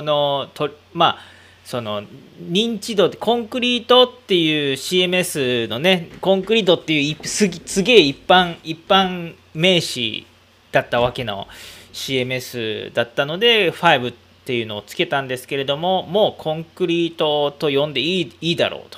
[0.08, 1.20] のと、まあ、
[1.66, 2.04] その
[2.41, 10.26] 認知度コンクリートっていう CMS のねコンクリートっていうすすげえ一般一般名詞
[10.72, 11.47] だったわけの
[11.93, 18.98] CMS だったので5っていうのをつけたんですけれどももうコンクリートと呼んでいいいいだろうと。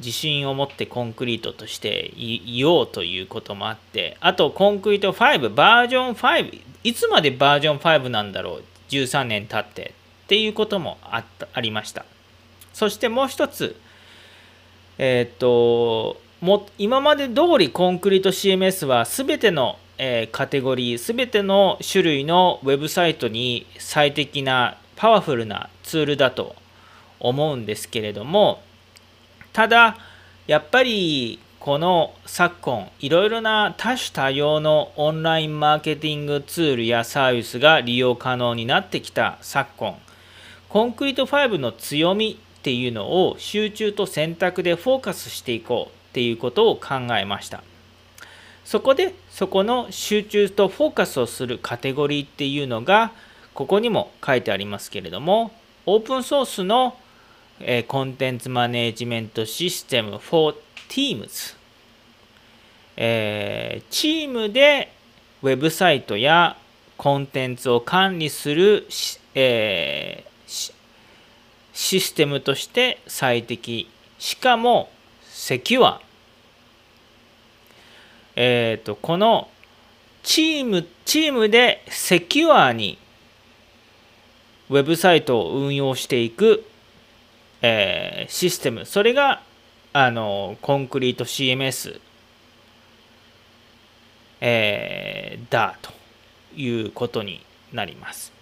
[0.00, 12.04] 自信を持ってコンクリートとして言おうということもあってあとコンクリート5バージョン5いつまでバージョン5なんだろう13年経ってっていうこともあったありました。
[12.72, 13.76] そしてもう一つ
[14.98, 26.56] えっ、とも今まで通りコンクリート CMS は全てのえカテゴリー全ての種類のウェブサイトに最適なパワフルなツールだと
[27.20, 28.62] 思うんですけれども
[29.52, 29.96] ただ
[30.46, 39.98] やっぱりこの昨今いろいろな多種多様のオンラインマーケティングツールやサービスが利用可能になってきた昨今
[40.68, 47.62] コンクリート5の強みっていうのを集中と選択でフォーカスしていこうっていうことを考えました。
[48.64, 53.10] そこでそこの集中とフォーカスをするカテゴリーっていうのが
[53.52, 55.50] ここにも書いてありますけれども
[55.86, 56.96] オープンソースの
[57.88, 60.54] コンテンツマネジメントシステム for
[60.88, 61.56] Teams、
[62.96, 64.92] えー、チームで
[65.42, 66.56] ウェブサイトや
[66.96, 68.86] コンテンツを管理する、
[69.34, 70.72] えー、
[71.72, 73.90] システムとして最適。
[74.20, 74.90] しかも
[75.24, 76.00] セキュア。
[78.36, 79.48] え、ー、とこの
[80.22, 82.98] チームチームでセキュアに
[84.70, 86.64] ウェブサイトを運用していく、
[87.62, 88.86] えー、システム。
[88.86, 89.42] それが
[89.92, 92.00] あのコンクリート CMS、
[94.40, 95.92] えー、だと
[96.56, 97.40] いうことに
[97.72, 98.32] なります。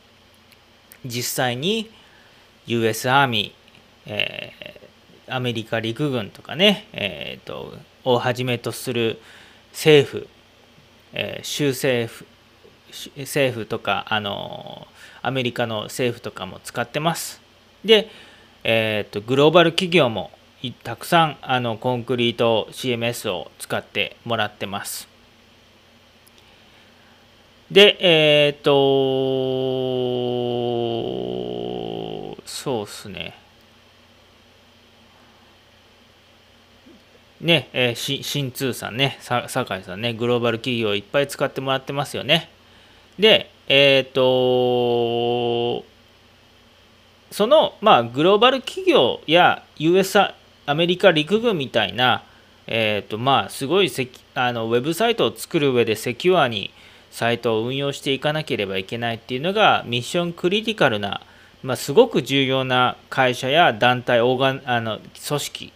[1.04, 1.90] 実際に
[2.66, 7.74] US アーミー、えー、アメリカ陸軍とかね、えーと、
[8.04, 9.20] をはじめとする
[9.72, 10.28] 政府、
[11.12, 12.26] えー、州政府
[13.16, 14.86] 政府とかあの
[15.22, 17.40] アメリカの政府とかも使ってます。
[17.84, 18.08] で、
[18.64, 20.30] えーと、グローバル企業も
[20.84, 25.08] たくさんあのコンクリート CMS を使ってもらってます。
[27.70, 28.72] で、えっ、ー、と、
[32.44, 33.34] そうっすね。
[37.42, 42.48] ね、えー、し新通さんね、酒井さんね、グローバル企業いっぱい使ってもらってますよね。
[43.18, 45.84] で、えっ、ー、と、
[47.32, 50.18] その、まあ、グローバル企業や US
[50.66, 52.22] アメリカ陸軍みたいな、
[52.66, 53.90] えっ、ー、と、まあ、すごい
[54.34, 56.70] あのウェブサイトを作る上でセキュアに
[57.10, 61.20] サイトを運用していかなければいけないっていうのがミッションクリティカルな、
[61.62, 65.72] まあ、すごく重要な会社や団体オーガンあの組織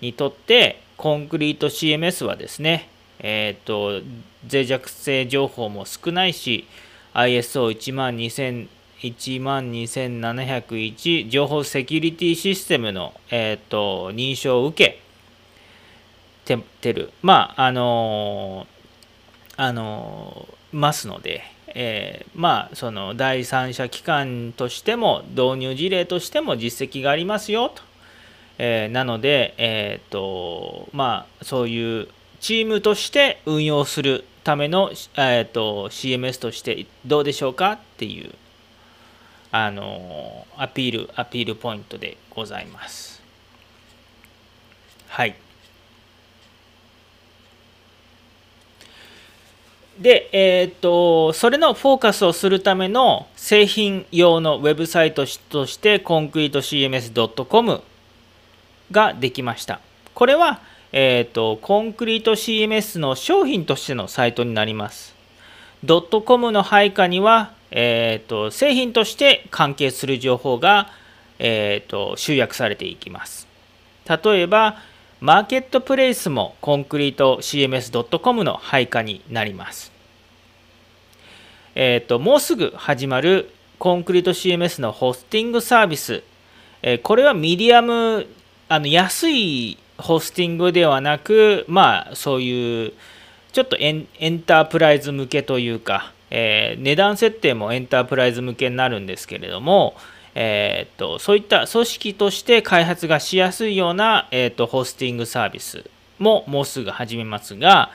[0.00, 2.88] にとってコンクリート CMS はですね、
[3.20, 4.02] えっ、ー、と、
[4.50, 6.66] 脆弱性情報も少ないし、
[7.14, 8.66] ISO12000、
[8.98, 15.00] 12701情報セキュリティシステムの、えーと、認証を受け
[16.44, 27.87] ててる、まあ、あのー、あのー、ますので、えー、まあ、その第三者機関としても導入事例としても実績がありますよと。
[28.58, 32.08] えー、なので、えーとまあ、そういう
[32.40, 38.34] チームとして運用するための、えーと、CMS としてどうでしょうかっていう
[39.50, 43.22] あのアピールアピールポイントでございます。
[45.08, 45.34] はい。
[49.98, 57.82] で、えー、っと、それのフォーカスをするための製品用のウェブサイトとして、コンクリート CMS.com
[58.90, 59.80] ができました。
[60.14, 60.60] これは、
[60.92, 65.14] えーと、コンクリート CMS の商品としてのサイトになります。
[65.84, 70.88] ドットコムの配下には、えーと、製品として関係する情報が、
[71.38, 73.46] えーと、集約されていきます。
[74.08, 74.78] 例えば、
[75.20, 79.92] マーケットプレイスもコンクリート CMS.com の配下になります。
[81.74, 86.22] えーと、もうすぐ始まるコンクリート CMS のホスティングサービス、
[86.82, 88.26] え、これはミディアム
[88.68, 92.92] あの安いホスティングではなく、まあ、そういう
[93.52, 94.06] ちょっとエン
[94.42, 99.96] タープライズ向けというか、えー、値段設定もエンタープライズ向けになるんですけれども、
[100.34, 105.84] えー、っとそういった組織として開発がしやすいような、えー、っとホスティングサービス
[106.18, 107.90] ももうすぐ始めますが、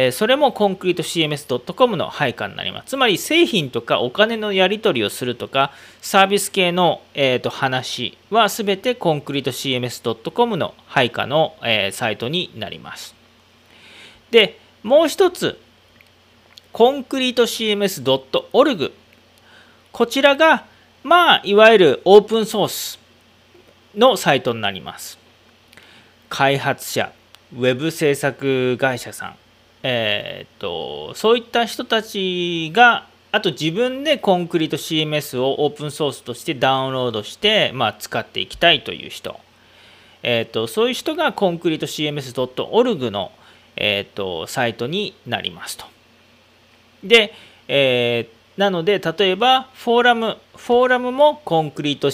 [0.00, 2.90] えそれもコンクリート CMS.com の配下になります。
[2.90, 13.16] つまり製品とかお金のやり取りをするとかサービス系の、えー、と話はすべてコンクリート CMS.com の配下の、え、サイトになります。
[14.30, 15.58] で、もう一つ、
[16.72, 18.92] コンクリート CMS.org
[19.90, 20.66] こちらが、
[21.02, 23.00] まあ、いわゆるオープンソース
[23.96, 25.18] のサイトになります。
[26.28, 27.10] 開発者、
[27.52, 29.36] ウェブ制作会社さん、
[29.82, 39.38] えー、っとそういった人たちがあと自分でコンクリート CMS をオープンソースとしてダウンロードして、まあ、使っていきたいという人、
[40.22, 43.32] えー、っとそういう人がコンクリート CMS.org の、
[43.76, 45.84] えー、っとサイトになりますと。
[47.04, 47.34] で、
[47.68, 52.10] えー、なので例えばフォーラムフォーラムもコンクリート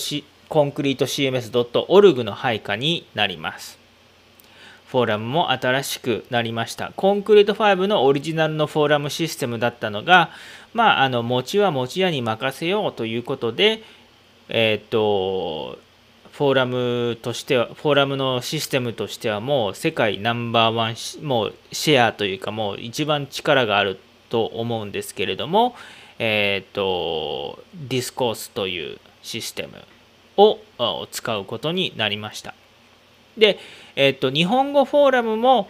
[0.49, 3.84] コンクリート CMS.org の配下になります。
[4.95, 6.93] フォーラムも新しくなりました。
[6.95, 10.31] コンクリート5のオリジナルのフォーラムシステムだったのが、
[10.73, 13.83] まあ、あの、持ちは持ち屋に任せようということで、
[14.49, 15.81] えっ、と、
[16.31, 25.75] フォーラムとしては、フォーラムのシステムとしてはもう世界ナンバーワン、もうシェアというかもう一番力があると思うんですけれども、
[26.21, 29.73] えっ、と、 Discourse というシステム
[30.37, 30.61] を
[31.11, 32.55] 使うことになりました。
[33.37, 33.59] で、
[33.97, 35.69] えっ、と、日本語フォーラムも、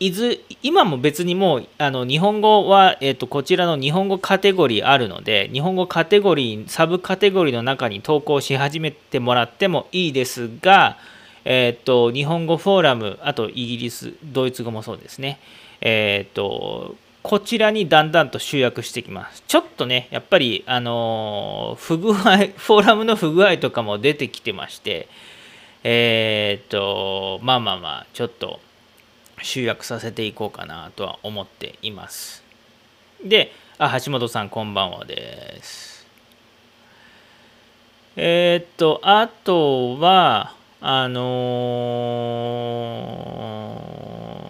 [0.00, 10.98] いず今も別にもうあの日本語は、えーと、こちらの日本語カテゴリーあるので日本語カテゴリーサブカテゴリーの中に投稿し始めてもらってもいいですが、
[11.44, 15.40] えーと、日本語フォーラムあとイギリスドイツ語もそうですね。
[15.80, 16.94] え、ー、と
[17.24, 19.42] こちらにだんだんと集約してきます。
[19.48, 25.08] ちょっとねやっぱりあの不具合フォーラムの不具合とかも出てきてまして
[25.84, 28.60] えっ、とまあまあまあちょっと
[29.42, 32.42] 集約させていこうかなとは思っています。
[33.24, 36.06] で、あ、橋本さんこんばんはです。
[38.16, 41.20] えー、っと、あとは、あの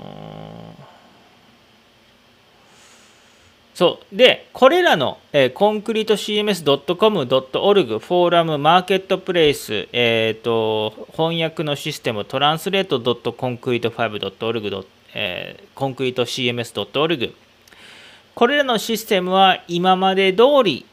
[0.05, 0.08] ー、
[3.79, 4.17] そう。
[4.17, 17.35] で、これらの、えー、コンクリート CMS.com.org フォーラムマーケットプレイス、えっ、ー、と、翻訳のシステムトランスレート .concrete5.org、えー、コンクリート CMS.org
[18.35, 20.85] これらのシステムは今まで通り、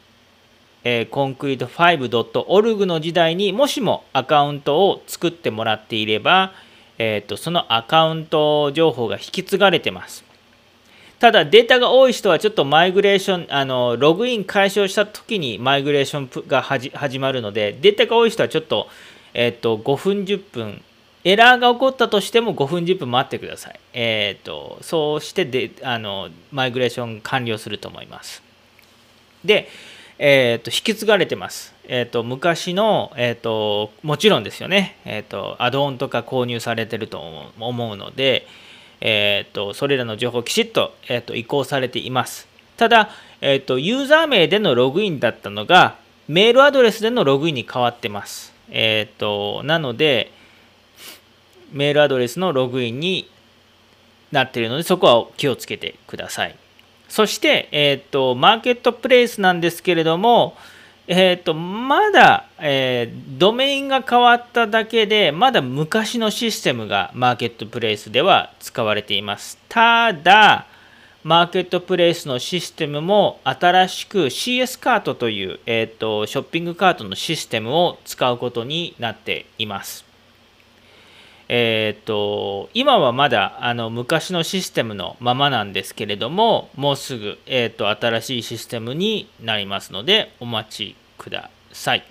[0.84, 6.52] えー、コンクリート 5.org の時代にもしもアカウントを作ってもらっていれば、
[6.98, 10.25] えーとそのアカウント情報が引き継がれてます。
[11.18, 18.88] ただデータが多い人はちょっとマイグレーション、あのログイン解消した時にマイグレーションが始まるので、データが多い人はちょっと,、
[19.32, 20.82] えー、と5分10分、
[21.24, 23.80] エラーが起こったとしても5分10分待ってください。
[23.94, 28.42] えーと、そうしてであのマイグレーション完了すると思います。
[29.44, 29.68] で、
[30.18, 31.74] えーと、引き継がれてます。
[31.88, 37.20] えーと、昔の、えー、ともちろんですよね、えー、とアドオンとか購入されてると
[37.58, 38.46] 思うので、
[39.00, 42.48] えーと、それらの情報をきちっと,、えーと、移行されています。
[42.76, 45.96] ただ、えーと、ユーザー名でのログインだったのが、
[46.28, 48.52] メールアドレスでのログインに変わってます。
[48.70, 50.32] えー、となので、
[51.72, 53.28] メールアドレスのログインに
[54.32, 56.56] なっているので、そこは気をつけてください。
[57.08, 60.56] そして、えー、とマーケットプレイスなんですけれども、
[61.08, 69.58] えっ、ー、と、まだ、えー、ドメインが変わっただけで、まだ昔のシステムがマーケットプレイスでは使われています。
[69.68, 70.66] ただ、
[71.22, 80.05] マーケットプレイスのシステムも新しく CS カートという、えーと、ショッピングカートのシステムを使うことになっています。
[81.48, 92.04] え、ー、と、今はまだあの昔のシステムのままなんですけれども、もうすぐ、えーと、新しいシステムになりますので、お待ちください。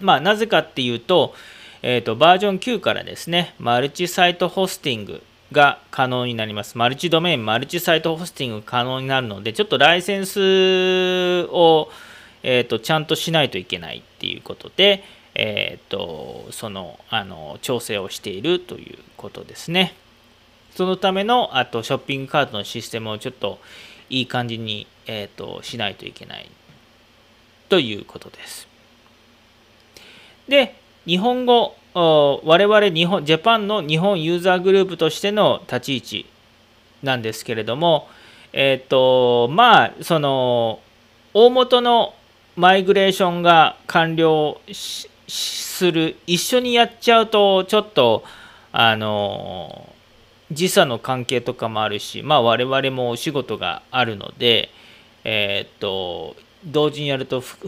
[0.00, 1.34] まあ、なぜかっていうと、
[1.82, 6.78] えーと、バージョン9からですね、マルチサイトホスティングが可能になります。
[6.78, 11.90] マルチドメイン、マルチサイトホスティング可能になるので、ちょっとライセンスを、
[12.42, 15.02] えーとちゃんとしないといけないっていうことで、
[15.34, 19.94] えーと、そのあの調整をしているということですね。
[20.74, 23.58] そのためのあとショッピングカートのシステムをちょっと
[24.10, 26.50] いい感じに、えーと、しないといけない
[27.68, 28.68] ということです。
[30.48, 30.74] で、
[31.06, 36.26] 日本語、我々日本、ジャパンの日本ユーザーグループとしての立ち位置
[37.02, 38.08] なんですけれども、
[38.52, 40.80] えっ、ー、と、まあ、その、
[41.32, 42.14] 大元の
[42.56, 48.24] マイグレーションが完了しする一緒にやっちゃうとちょっと
[48.72, 49.88] あの
[50.50, 54.70] 時差の関係とかもあるしまあ我々もお仕事があるので
[55.24, 57.58] えっ、と同時にやると負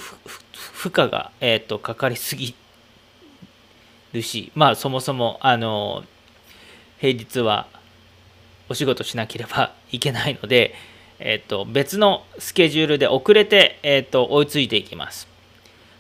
[0.89, 2.55] 荷が、えー、とかかりすぎ
[4.13, 6.05] るしまあそもそもあの
[6.99, 7.67] 平日は
[8.69, 10.75] お仕事しなければいけないので、
[11.19, 15.36] えー、と別のスケジュールで遅れて、えー、と追いついていきます。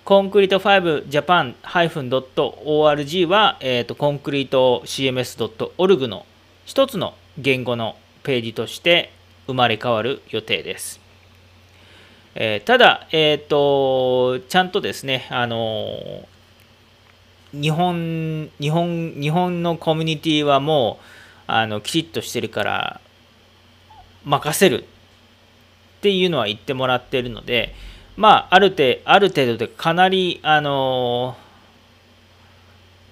[0.06, 6.24] コンクリート 5japan-.org は、えーと、コンクリート CMS.org の
[6.64, 9.10] 一つの言語のページとして
[9.48, 11.00] 生まれ変わる予定です。
[12.36, 15.88] えー、ただ、えーと、ちゃんとですね、あの
[17.50, 21.00] 日本日本日本のコミュニティはも
[21.48, 23.00] うあのきちっとしてるから
[24.24, 24.86] 任せるっ
[26.00, 27.74] ていうのは言ってもらってるので、
[28.16, 31.36] まあ、ある程ある程度でかなり、あの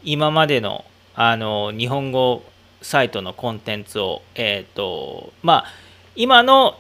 [0.03, 0.85] 今までの、
[1.15, 2.43] あの日本語
[2.81, 5.65] サイトのコンテンツを、えーとまあ、
[6.17, 6.77] 今の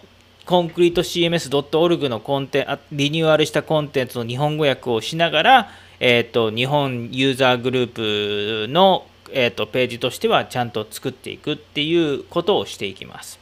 [0.47, 5.68] コンクリート CMS.org のコンテンリニューアルしたコンテンツの日本語訳をしながら、
[6.01, 13.39] えーと、日本ユーザーグループの、えーと、ページとしてはちゃんと作っていくっていうことをしていきます。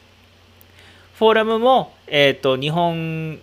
[1.15, 3.39] フォーラムも、えーと、日本、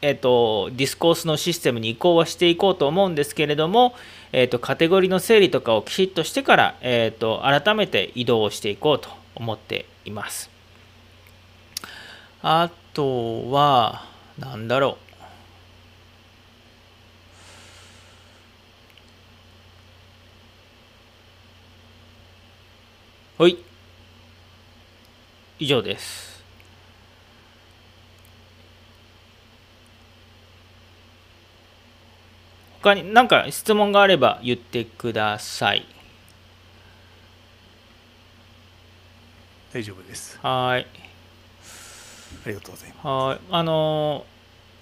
[0.00, 3.94] えー、と Discourse のシステムに移行はしていこうと思うんですけれども、
[4.32, 10.50] えー、とカテゴリーの整理とかをきちっとしてから、えー、と改めて移動をしていこうと思っています。
[12.42, 14.04] あとは、
[14.38, 14.98] なんだろ
[23.38, 23.42] う。
[23.42, 23.56] はい。
[25.60, 26.27] 以上です。
[32.82, 35.86] 他に何か質問があれば言ってください。
[39.72, 40.38] 大丈夫です。
[40.42, 40.86] はい。
[42.44, 43.06] ありがとうございます。
[43.06, 44.24] はいあの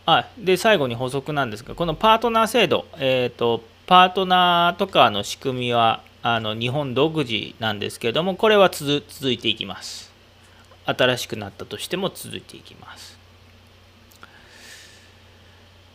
[0.06, 10.12] あで最後に補足なんですがこのパートナー制度、えーと、パートナーとかの仕組みはあの日本独自なんですけれどもこれは続いていきます
[10.84, 13.15] 新しくなったとしても続いていきます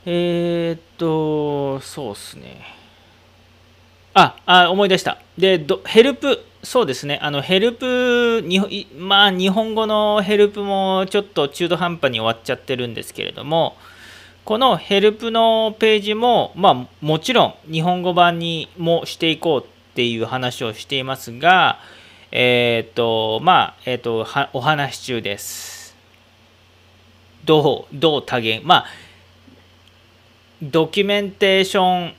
[0.06, 2.62] えっ、とそうっすね。
[4.14, 5.20] ああ思い出した。
[5.38, 13.76] でヘルプそうですね、あのヘルプに、まあ、日本語のヘルプもちょっと中途半端に終わっちゃってるんですけれども、
[14.46, 21.80] このヘルプのページも、まあ、もちろん日本語版にもしていこうっていう話をしていますが、
[22.32, 25.96] えっ、と、まあ、えっ、ー、と、お話し中です。
[27.44, 28.86] どう、どう多言、まあ、
[30.64, 32.14] ドキュメンテーション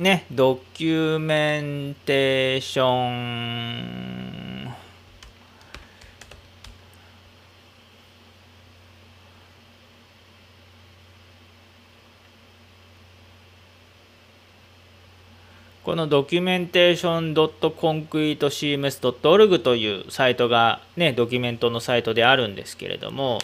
[0.00, 4.74] ね、ドキュメンテーション。
[15.84, 23.38] このドキュメンテーション .concretecms.org というサイトがね、ドキュメントのサイトであるんですけれども、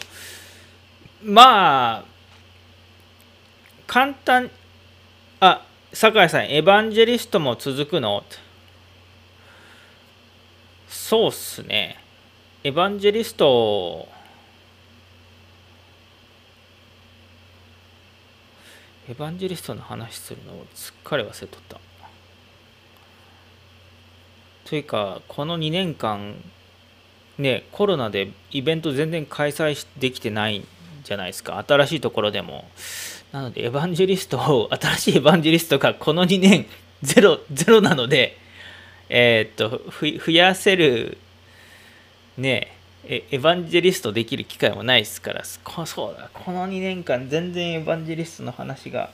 [1.23, 2.16] まあ、
[3.87, 4.51] 簡単、
[5.39, 8.23] あ、酒井さん、エヴァンジェリストも続くの？
[10.89, 11.97] そうっすね。
[12.63, 14.07] エヴァンジェリスト、
[19.07, 21.79] エヴァンジェリストの話するのをすっかり忘れとった。
[24.65, 26.35] というか、この2年間、
[27.37, 30.67] ね、コロナでイベント全然開催できてないん
[31.05, 31.63] じゃないですか？
[31.65, 32.69] 新しいところでも。
[33.31, 36.65] なので、エヴァンジェリストを、 新しいエヴァンジェリストがこの2年
[37.03, 38.37] ゼロ、ゼロなので、
[39.09, 41.17] えー、っと、増やせる、
[42.37, 42.73] ね
[43.03, 49.09] え、エヴァンジェリストできる機会もないですから、そうだ、この2年間全然エヴァンジェリストの話が、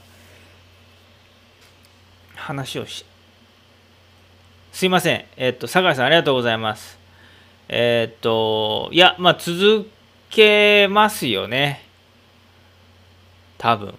[2.36, 3.06] 話をし、
[4.72, 5.26] すいません。
[5.38, 6.98] えっと、酒井さんありがとうございます。
[7.70, 9.90] えっと、いや、まあ、続
[10.30, 11.84] けますよね。
[13.58, 13.98] 多分。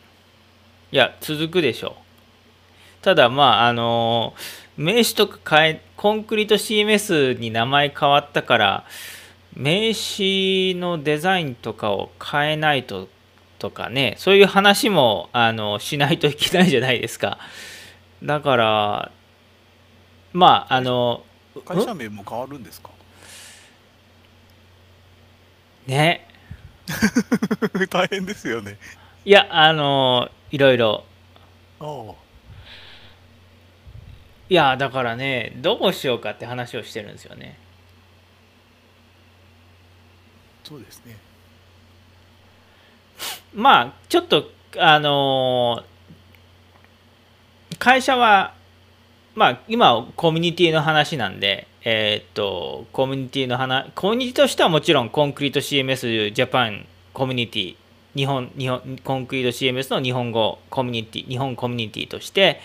[0.94, 1.96] いや、続くでしょ
[3.02, 3.04] う。
[3.04, 4.32] ただ、まあ、あの
[4.76, 8.84] 名刺とか変え、コンクリート CMS に名前変わったから、
[9.56, 13.08] 名刺のデザインとかを変えないと
[13.58, 17.38] とかね、そういう話もあのしないといけないじゃないですか。
[18.22, 19.10] だから、
[20.32, 21.24] まあ、あの、
[21.64, 22.90] 会社名も変わるんですか？
[25.88, 26.28] ね。
[27.90, 28.78] 大変ですよね。
[29.24, 31.02] いや、あのいろいろ。
[34.48, 37.58] いや、だからね、どうしようかって話をしてるんですよね。
[40.62, 41.16] そうですね。
[43.52, 44.48] まあ、ちょっと、
[44.78, 45.82] あの
[47.80, 48.54] 会社は、
[49.34, 57.76] まあ、今、コミュニティの話なんで、えー、っと、コミュニティの話、コミュニティとしてはもちろん、コンクリート CMS ジャパンコミュニティ
[58.16, 62.60] 日本日本コンクリート CMS の日本語コミュニティ日本コミュニティとして、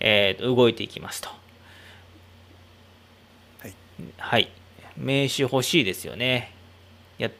[0.00, 1.28] えー、動いていきますと。
[3.60, 3.74] はい、
[4.18, 4.48] はい、
[4.96, 6.52] 名刺欲しいですよね。
[7.18, 7.30] や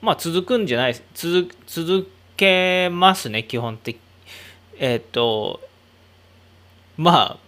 [0.00, 3.98] まあ続くんじゃない続続けますね基本的
[4.78, 5.60] えっ、ー、と
[6.96, 7.44] まあ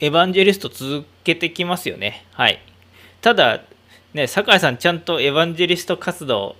[0.00, 2.26] エヴァンジェリスト続けてきますよね。
[2.32, 2.60] はい。
[3.20, 3.62] ただ
[4.12, 6.56] ね酒井さんちゃんとエヴァンジェリスト活動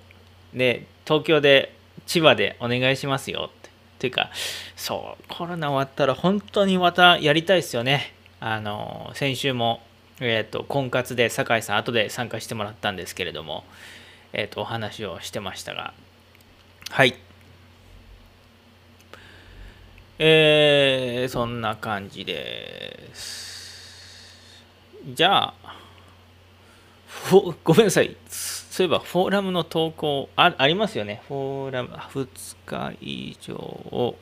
[0.53, 1.75] ね東京で
[2.05, 4.29] 千葉でお願いしますよってていうか
[4.75, 9.81] そうコロナ終わったら本当にまたやりたいですよねあの先週も
[10.21, 13.65] えっ、ー、と、婚活で酒井さん、後で参加してもらったんですけれども、
[14.31, 15.93] えっ、ー、と、お話をしてましたが、
[16.89, 17.15] はい。
[20.19, 24.63] えー、そんな感じです。
[25.13, 25.75] じゃあ、
[27.63, 28.15] ごめんなさい。
[28.75, 31.21] そういえば、フォーラムの投稿あありますよね。
[31.29, 32.27] フォーラム2
[32.65, 34.17] 日以上を。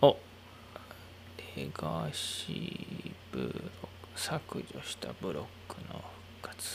[0.00, 0.16] お、
[1.56, 6.02] レガシーブロック、削除したブロックの
[6.40, 6.68] 復活。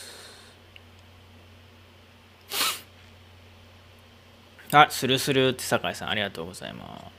[4.72, 7.16] あ、するするって酒井さん、ありがとうございます。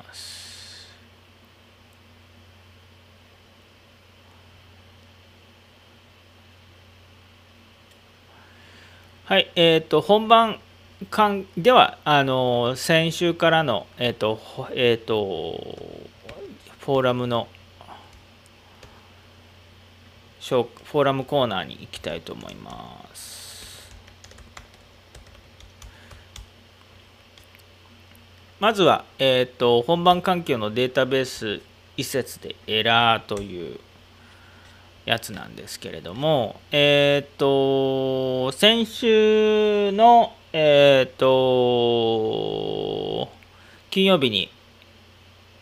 [9.29, 10.59] はい、えっ、ー、と、本番
[11.11, 15.61] 間では、あの、先週からの、えっ、ー、と、えっ、ー、と、
[16.81, 17.47] フォーラムの、
[20.41, 23.93] フォーラムコーナーに行きたいと思います。
[28.61, 31.61] まずは、えーと、本番環境のデータベース
[31.99, 33.79] 一節でエラーという
[35.09, 43.31] やつなんですけれども、えっ、ー、と、先週の、えっ、ー、と、
[43.91, 44.51] 金曜日に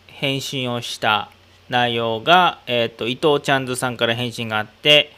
[0.07, 1.31] 返信をした
[1.69, 5.13] 内容が、えっ、ー、と、伊藤ちゃんずさんから返信があって、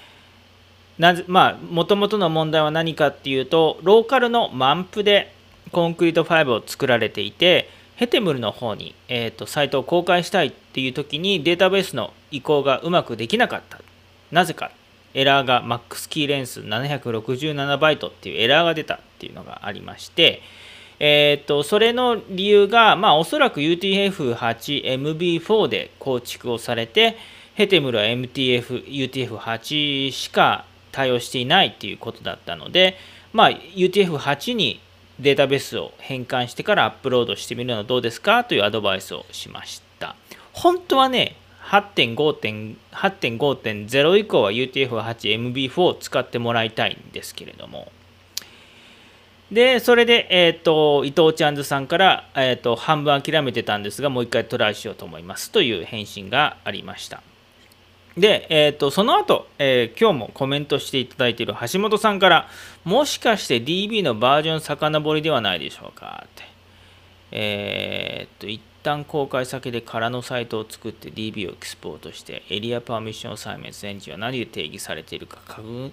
[1.00, 5.34] なぜまあ、もともとの問題は何かっていうと、ローカルのマンプで
[5.72, 13.80] コンクリート5を作られていて、ヘテムルの方に、えーと、サイトを公開したいっていう時にデータベースの移行がうまくできなかった。
[14.32, 14.72] なぜか、
[15.14, 20.42] エラーがマックスキーレンス767バイトっていうエラーが出たっていうのがありまして、
[21.00, 27.18] えーと、それの理由が、まあ、おそらく UTF-8MB4 で構築をされて、
[27.56, 32.96] ヘテムルは MTF、UTF-8 しか対応していないっていうことだったので、
[33.34, 34.80] まあ、UTF-8 に
[35.20, 40.16] データベースを変換してからアップロードしてみるのはどうですかというアドバイスをしました。
[40.54, 41.36] 本当はね、
[41.70, 47.92] 8.5.0以降は UTF-8MB4 を使ってもらいたいんですけれども。
[49.52, 57.22] で、それで、え、ー、と、伊藤ちゃんずさんから、え、ー、と、半分諦めてたんですが、もう一回トライしようと思いますという返信がありました。
[58.18, 62.48] で、えーと、その後、えー、今日もコメントしていただいている橋本さんから、
[62.84, 66.44] もしかして DB のバージョン遡りではないでしょうかって。
[67.32, 75.40] えー、っと、旦公開先で空のサイトを作って DB をエクスポートして、エリアパーミッションサイメントエンジンは何で定義されているか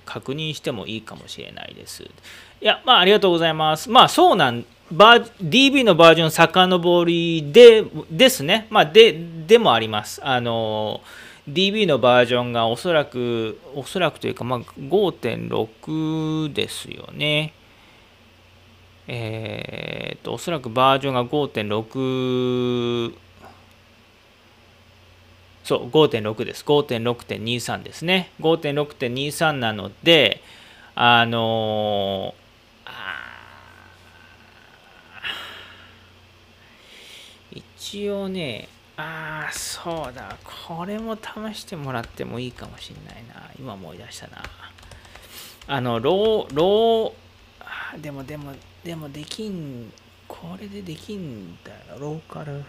[0.05, 2.03] 確認してもいいかもしれないです。
[2.03, 2.09] い
[2.61, 3.91] や、まあ、ありがとうございます。
[3.91, 8.67] まあ、そうなん、バー DB のバージョン遡りでですね。
[8.71, 10.21] まあ、で、でもあります。
[10.25, 11.01] あの
[11.49, 17.53] DB のバージョンがおそらく、おそらくというか、まあ、5.6ですよね。
[19.09, 23.15] えー、っと、おそらくバージョンが5.6、
[25.63, 26.65] そう、5.6です。
[26.65, 28.31] 5.6.23ですね。
[28.41, 30.41] 5.6.23なので、
[30.95, 40.37] あのー、一応ね、ああ、そうだ。
[40.67, 43.51] これも試してもらってもいいかもしんないな。
[43.59, 44.43] 今思い出したな。
[45.69, 48.53] あの、ロー、ロー、でもでも、
[48.87, 49.93] でもできん、
[50.29, 51.99] これでできんだよ。
[51.99, 52.63] ローカル。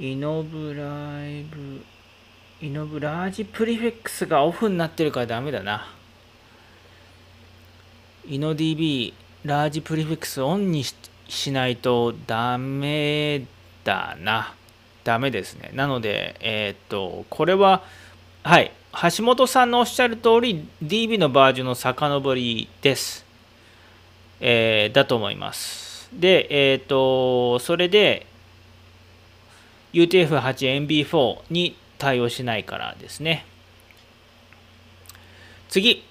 [0.00, 1.84] イノブライブ、
[2.60, 5.86] イノブラージプリフィックスがオフになってるからダメだな。
[8.26, 9.14] イノ DB、
[9.44, 10.82] ラージプリフィックスオンに
[11.28, 13.46] しないとダメ
[13.84, 14.54] だな。
[15.04, 15.70] ダメですね。
[15.72, 17.84] なので、えー、っと、これは、
[18.42, 18.72] はい、
[19.16, 23.23] 橋本さんのおっしゃる通り、DB のバージョンの遡りです。
[24.46, 26.10] えー、だと思います。
[26.12, 28.26] で、えー、っと、それで、
[29.94, 33.46] UTF-8MB4 に対応しないからですね。
[35.70, 36.04] 次、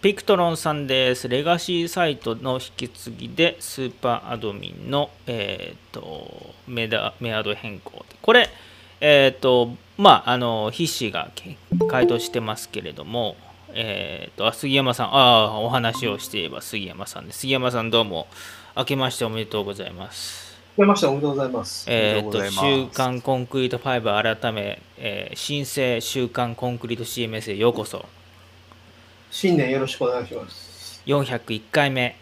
[0.00, 1.28] ピクトロンさんです。
[1.28, 8.04] レガシーサイトの引き継ぎで、スーパーアドミンの、えーと、メダメアド変更。
[8.22, 8.48] これ、
[9.00, 11.32] えっ、ー、と、まあ、あの、筆詞が
[11.88, 13.36] 回答してますけれども、
[13.74, 17.40] えっ、ー、と、杉山さん、ああ、お話をしていれば杉山さんです。
[17.40, 18.26] 杉山さん、どうも、
[18.76, 20.56] 明けましておめでとうございます。
[20.76, 21.86] 明けましておめでとうございます。
[21.90, 28.04] えっ、ー、と、週刊コンクリート5改め、えー、新生週刊コンクリート CMS へようこそ。
[29.30, 31.02] 新年よろしくお願いします。
[31.06, 32.16] 401回目、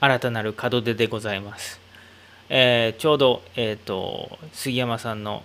[0.00, 1.80] 新たなる門出でございます。
[2.48, 5.44] えー、ちょうど、えーと、杉山さんの、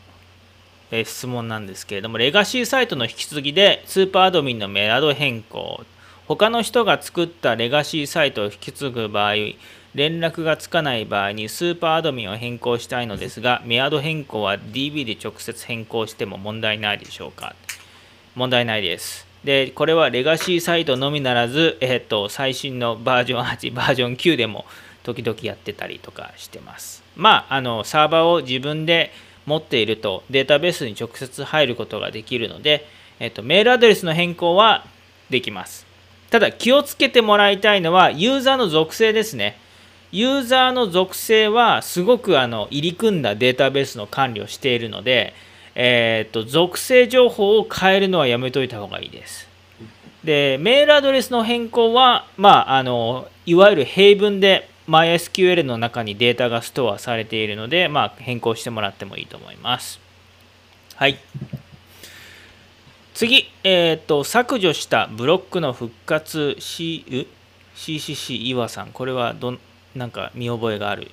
[0.95, 5.83] えー、質問なんですけれども、レガシーサイトの引き継ぎでスーパーアドミンのメアド変更、
[6.27, 9.33] 他の人が作ったレガシーサイトを引き継ぐ場合、
[9.93, 17.55] 連絡がつかない場合にスーパーアドミンを変更したいのですが、メアド変更は DB で直接変更しても問題ないでしょうか
[18.35, 19.27] 問題ないです。
[19.43, 24.65] で、これはレガシーサイトのみならず、えっ、と、最新のバージョン8、バージョン9でも
[25.03, 27.03] 時々やってたりとかしてます。
[27.15, 29.11] まあ、あの、サーバーを自分で
[29.45, 32.85] 持っているとデータベースに直接入ることができるので、
[33.19, 34.85] えっ、と、メールアドレスの変更は
[35.29, 35.85] できます。
[36.29, 39.57] ただ気をつけてもらいたいのはユーザーの属性ですね。
[40.11, 45.33] ユーザーの属性はすごくあの入り組んだデータベースの管理をしているので、
[45.75, 49.47] えーと、属性情報を変えるのはやめといた方がいいです。
[50.23, 59.99] で、メールアドレスの変更は、まあ、あのいわゆる平文で MySQL の中にデータがストアされているので、まあ、変更してもらってもいいと思います。
[60.95, 61.17] はい。
[63.13, 67.27] 次、えっ、ー、と、削除したブロックの復活 C、
[67.75, 69.57] CCC 岩さん、これはど
[69.95, 71.11] なんか見覚えがある？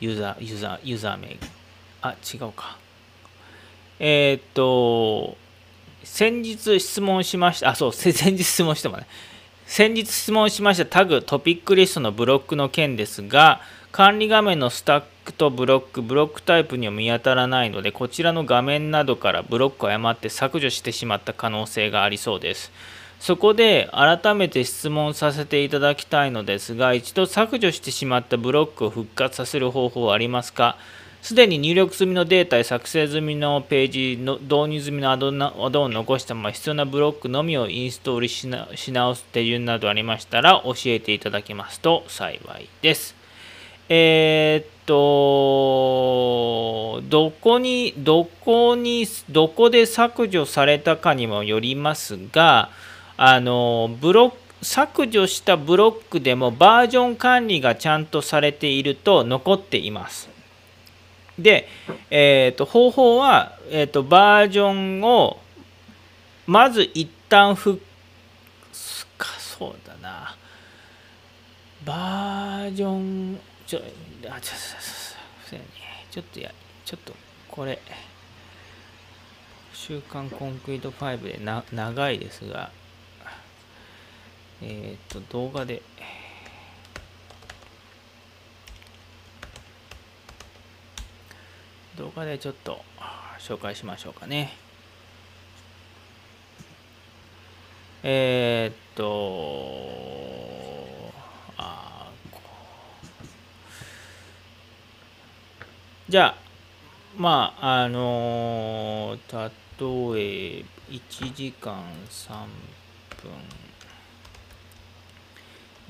[0.00, 1.36] ユーザー、ユーザー、ユーザー名。
[2.02, 2.78] あ、違うか。
[3.98, 5.36] えっ、ー、と、
[6.04, 9.06] 先日質問しました、あ、そう、先日質問してもね。
[9.66, 13.60] 先日質問しましたタグトピックリストのブロックの件ですが、
[13.92, 22.70] 管理画面のスタックとブロック、ブロックタイプには見当たらないので、こちらの画面などからブロックを誤って削除してしまった可能性がありそうです。
[23.18, 30.76] そこで改めて質問させていただきたいのですが、一度削除してしまったブロックを復活させる方法はありますか？
[31.24, 38.46] すでに入力済みのデータや作成済みのページの導入済みのアドオンを残したまま必要なブロックのみをインストールし
[38.92, 43.14] 直す手順などありましたら教えていただけますと幸いです。
[43.88, 52.68] えー、っと、どこに、どこに、どこで削除されたかにもよりますが、
[53.16, 60.33] あの、ブロック、削除したブロックでもバージョン管理がちゃんとされていると残っています。
[61.38, 61.68] で、
[62.10, 65.38] えー、と方法は、えー、とバージョンを
[66.46, 67.80] まず一旦復
[69.18, 70.36] かそうだな。
[71.84, 73.80] バージョンちょ
[74.28, 74.54] あちょ
[76.10, 76.50] ちょっとや
[76.84, 77.14] ちょっと
[77.48, 77.78] これ。
[79.72, 82.70] 週刊コンクリート5でな長いですが。
[84.62, 85.82] えっ、ー、と動画で。
[91.96, 92.80] 動画でちょっと
[93.38, 94.52] 紹介しましょうかね。
[98.02, 99.04] えー、っと
[101.56, 102.10] あ
[106.08, 106.34] じゃあ
[107.16, 109.50] まああのー、
[110.16, 112.46] 例え1時間3
[113.22, 113.30] 分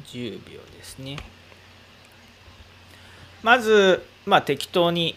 [0.07, 1.17] 10秒ですね。
[3.43, 5.17] まずまあ適当に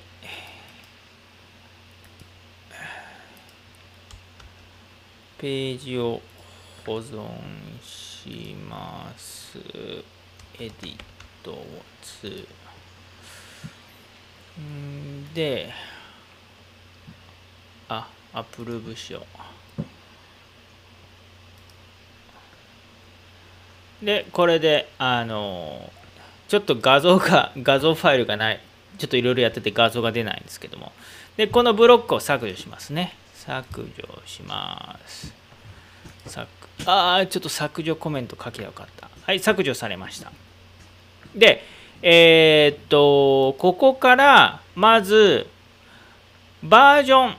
[5.38, 6.20] ページを
[6.86, 7.28] 保存
[7.84, 9.60] します。
[10.60, 11.00] エディッ
[11.44, 11.58] ト
[12.22, 12.48] 2。
[14.60, 15.72] んで、
[17.90, 19.26] あ、アプローブしよ
[24.02, 24.06] う。
[24.06, 25.92] で、これで、あの、
[26.48, 28.60] ちょっと画像が、 画像ファイルがない。
[28.98, 30.92] ちょっといろいろやってて画像が出ないんですけども。
[31.36, 33.16] で、このブロックを削除しますね。
[33.48, 35.34] 削除します。
[36.86, 39.10] ああ、ちょっと削除コメント書けばよかった。
[39.24, 40.34] はい、削除されました。
[41.34, 41.64] で、
[42.02, 45.48] えー、っと、ここからまず
[46.62, 47.38] バージョン、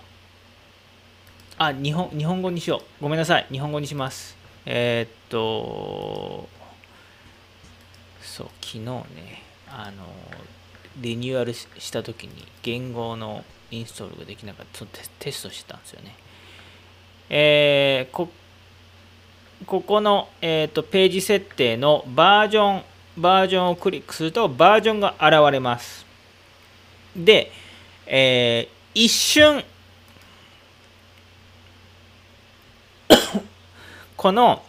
[1.58, 3.02] あ、日本日本語にしよう。
[3.02, 3.46] ごめんなさい。
[3.50, 4.34] 日本語にします。
[4.64, 6.48] えー、っと、
[8.22, 10.06] そう、昨日ね、あの、
[10.96, 14.86] リニューアルしたときに言語のインストールができなかった
[15.18, 16.14] テストしてたんですよね。
[17.30, 18.28] えー、こ
[19.66, 22.82] ここの、えーと、ページ設定のバージョン
[23.18, 26.06] バージョンをクリックするとバージョンが現れます。
[27.16, 27.50] で、
[28.06, 29.64] えー、一瞬
[34.16, 34.62] この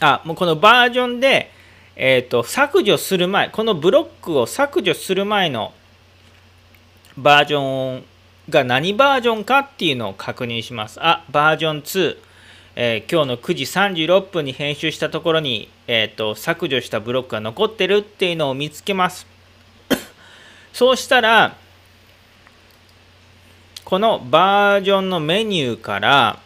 [0.00, 1.50] あもうこのバージョンで、
[1.96, 5.72] えーと削除する前このブロックを削除する前の
[7.16, 8.04] バージョン
[8.50, 10.98] が何バージョンかっていうのを確認します。
[11.02, 12.16] あ、バージョン2。
[12.76, 19.26] えー、今日の9時36分に編集したところに、えーと、削除したブロックが残ってるっていうのを見つけます。
[20.72, 21.56] そうしたら、
[23.84, 26.38] このバージョンのメニューから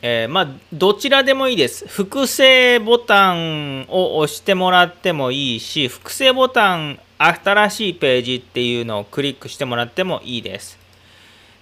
[0.00, 10.78] えー、まあどちらでもいいです複製ボタンを押してもらってもいいし複製ボタン新しいページっていうのをクリックしてもらってもいいです。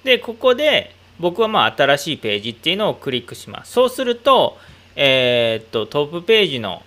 [0.05, 3.73] でここで僕はまあ新しいページっていうのをクリックします。
[3.73, 4.59] そうすると
[4.95, 6.83] えー、っとトップページの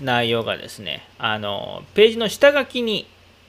[0.00, 3.06] 内容がですねあのページの下書きに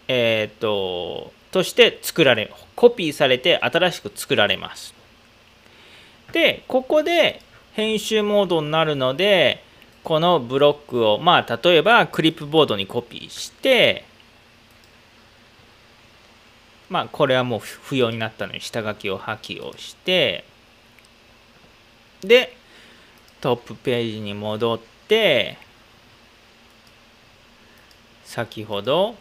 [0.07, 4.93] えー、っととして作られコピーされて新しく作られます。
[6.32, 7.41] でここで
[7.74, 9.64] 編集モードになるので
[10.03, 14.03] このブロックをまあ例えばクリップボードにコピーして
[16.93, 20.45] まあこれはもう不要になったのに下書きを破棄をして
[22.21, 22.55] で
[23.41, 25.57] トップページに戻って
[28.23, 29.15] 先ほど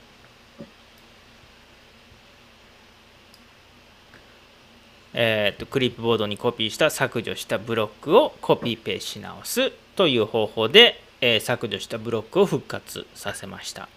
[5.14, 13.88] えーと、クリップボードにコピーした削除したブロックをコピーペーし直すという方法で、え、削除したブロックを復活させました。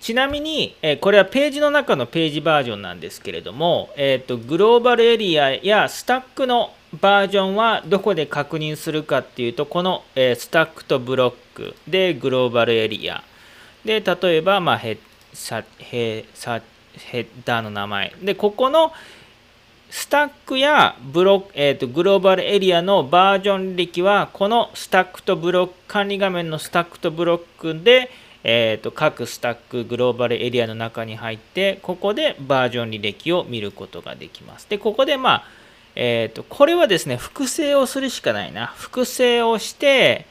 [0.00, 13.22] ちなみに、え、これはページの中のページバージョンなんですけれども、えーと、グローバルエリアやスタックのバージョンはどこで確認するかっていうとこの、え、スタックとブロックでグローバルエリア。
[13.84, 14.98] で例えば、まあ、ヘッ
[15.88, 18.12] ヘッダーの名前。
[18.22, 18.92] でここの、
[19.90, 28.10] スタックやブロック、えーと、グローバルエリアのバージョン歴はこのスタックとブロック管理画面のスタックとブロックで、
[28.44, 34.68] えーと、各スタックグローバルエリアの中に入ってここでバージョン履歴を見ることができます。
[34.68, 35.44] でここでまあ、
[35.96, 40.26] えーと、これはですね複製をするしかないな複製をして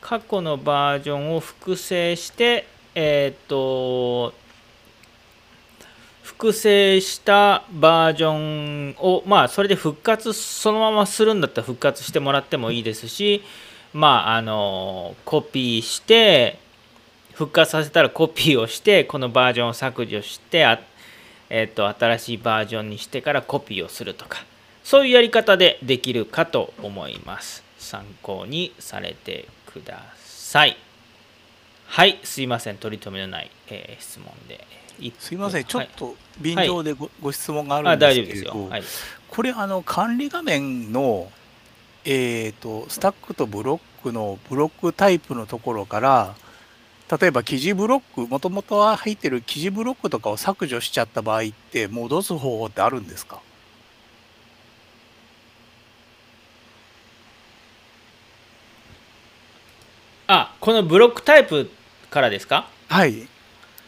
[0.00, 4.34] 過去のバージョンを複製してえっ、ー、と
[6.22, 13.42] 複製したバージョンをまあそれで復活そのままするんだったら復活してもらってもいいですし
[13.92, 16.58] まああのコピーして
[17.40, 20.78] 復活させたらコピーをしてこのバージョンを削除してあ、
[21.48, 24.44] えーと、新しいバージョンにしてからコピーをするとか
[24.84, 27.62] そういうやり方でできるかと思います。
[27.78, 30.76] 参考にされてください。
[31.86, 32.76] はいすいません。
[32.76, 34.66] 取り留めのない、えー、質問で。
[35.18, 38.82] すいません、ちょっと便乗でごはい、ご質問があるんですけれど、はい、
[39.28, 41.32] これあの、管理画面の、
[42.04, 46.34] えーと、スタックとブロックのブロックタイプのところから、
[47.10, 53.40] 例えば記事ブロック、もともとは入ってる記事ブロックとかを削除しちゃった場合って、戻す方法ってあるんですか？
[60.28, 61.68] あこのブロックタイプ
[62.10, 62.68] からですか？
[62.88, 63.26] はい。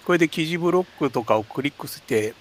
[0.04, 2.34] これで記事ブロックとかをクリックして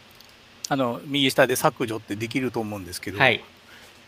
[0.67, 3.43] あの右下で削除ってできると思うんですけど、はい、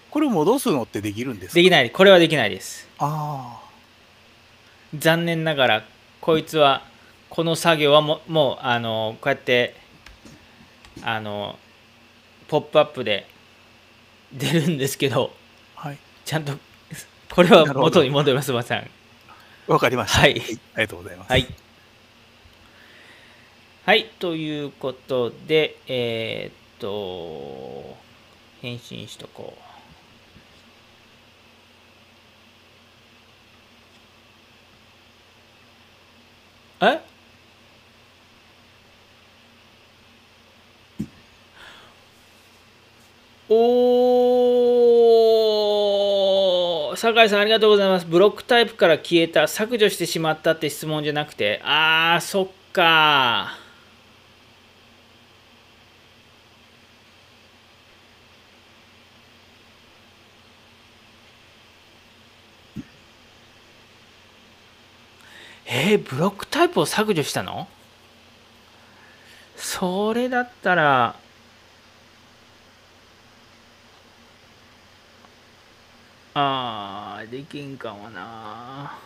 [0.09, 1.53] これを戻すのってできるんですか？
[1.53, 2.87] できないこれはできないです。
[2.97, 3.69] ああ
[4.97, 5.83] 残念ながら
[6.23, 6.83] こいつは
[7.29, 9.75] この作業はももうあのこうやって
[11.03, 11.59] あの
[12.47, 13.27] ポップアップで
[14.31, 15.33] 出るんですけど、
[15.75, 16.53] はい、ちゃんと
[17.29, 18.89] これは元に戻りますません。
[19.67, 21.45] わかりました、はい、ありがとうございます、はい。
[23.85, 27.97] はい、ということで、えー、っと、
[28.61, 29.62] 返信しとこう。
[36.85, 36.99] え？
[43.49, 48.05] おー、酒井さんありがとうございます。
[48.05, 53.57] ブロックタイプから消えた、削除してしまったって質問じゃなくて、あー、そっか
[65.75, 67.67] えー、ブロックタイプを削除したの？
[69.55, 71.15] それだったら
[76.35, 78.99] あーできんかもな。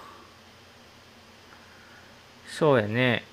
[2.49, 3.23] そうやね。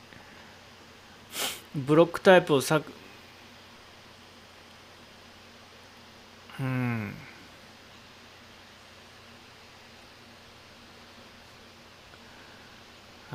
[1.75, 2.85] ブロックタイプを削
[6.61, 7.15] うん。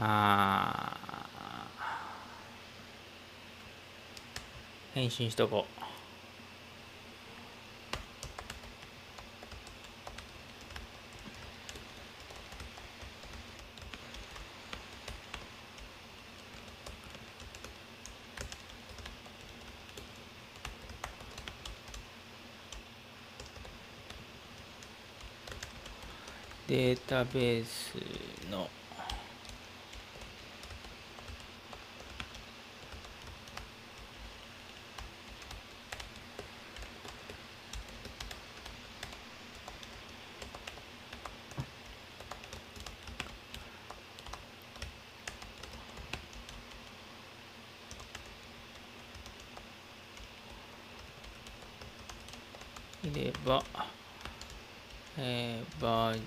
[0.02, 0.96] あ
[4.94, 5.80] 返信しとこう。
[26.70, 27.96] データベース
[28.52, 28.70] の
[53.14, 53.64] れば、
[55.18, 56.20] えー、バー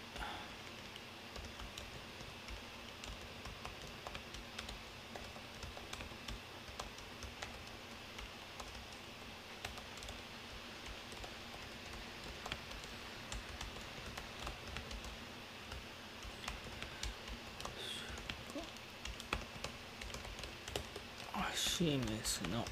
[21.55, 22.65] シーメスの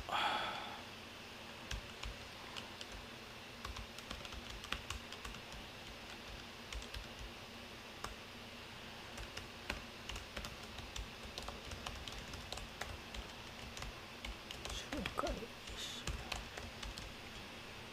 [14.70, 15.30] 紹介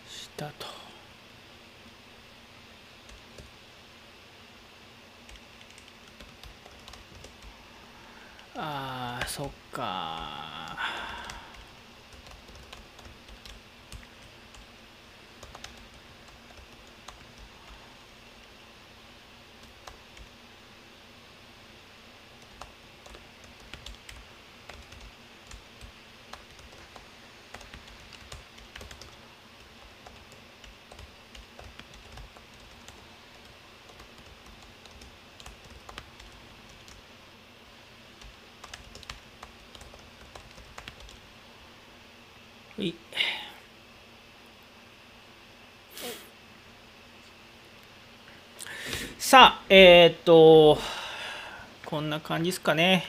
[0.08, 0.68] したと。
[8.56, 10.47] あーそっか
[42.78, 42.94] はい。
[49.18, 50.78] さあえー、っと
[51.86, 53.06] こんな感じですかね。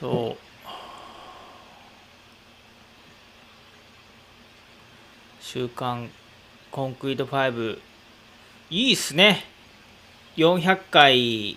[0.00, 0.36] そう。
[5.40, 6.10] 週刊
[6.72, 7.78] コンクリート5
[8.70, 9.53] いいっすね。
[10.36, 11.56] 400回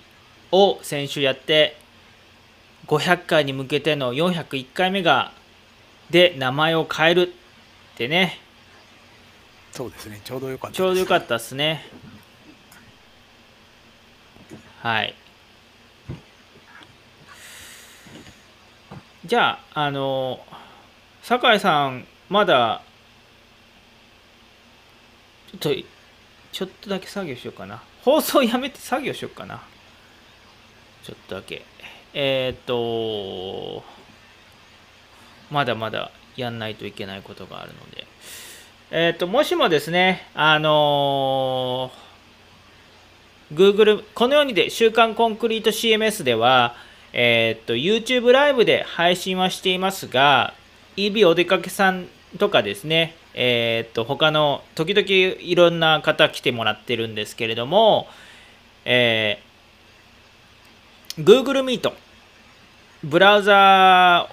[0.52, 1.78] を先週やって
[2.88, 5.32] 500回に向けての401回目が
[6.10, 8.40] で名前を変えるってね。
[9.72, 11.86] そうですね、ちょうどよかったちょうどよかったっすね。
[14.80, 15.14] はい。
[19.26, 20.40] じゃああの
[21.22, 22.82] 酒井さんまだ
[25.52, 25.97] ちょっと
[26.58, 27.84] ちょっとだけ作業しようかな。
[28.02, 29.62] 放送やめて作業しようかな。
[31.04, 31.64] ちょっとだけ。
[32.16, 33.84] えっ、と
[35.52, 38.08] まだまだやんないといけないことがあるので。
[38.90, 46.74] えっ、ともしもですねあのー Google このようにで週刊コンクリート CMS では
[47.14, 50.56] えっ、と YouTube ライブで配信はしていますが
[50.96, 52.08] EB お出かけさん
[52.40, 58.08] とかですねえーっと他の時々いろんな方来てもらってるんですけれども、
[58.84, 59.48] えー
[61.18, 61.94] Google Meet
[63.04, 64.28] ブラウザ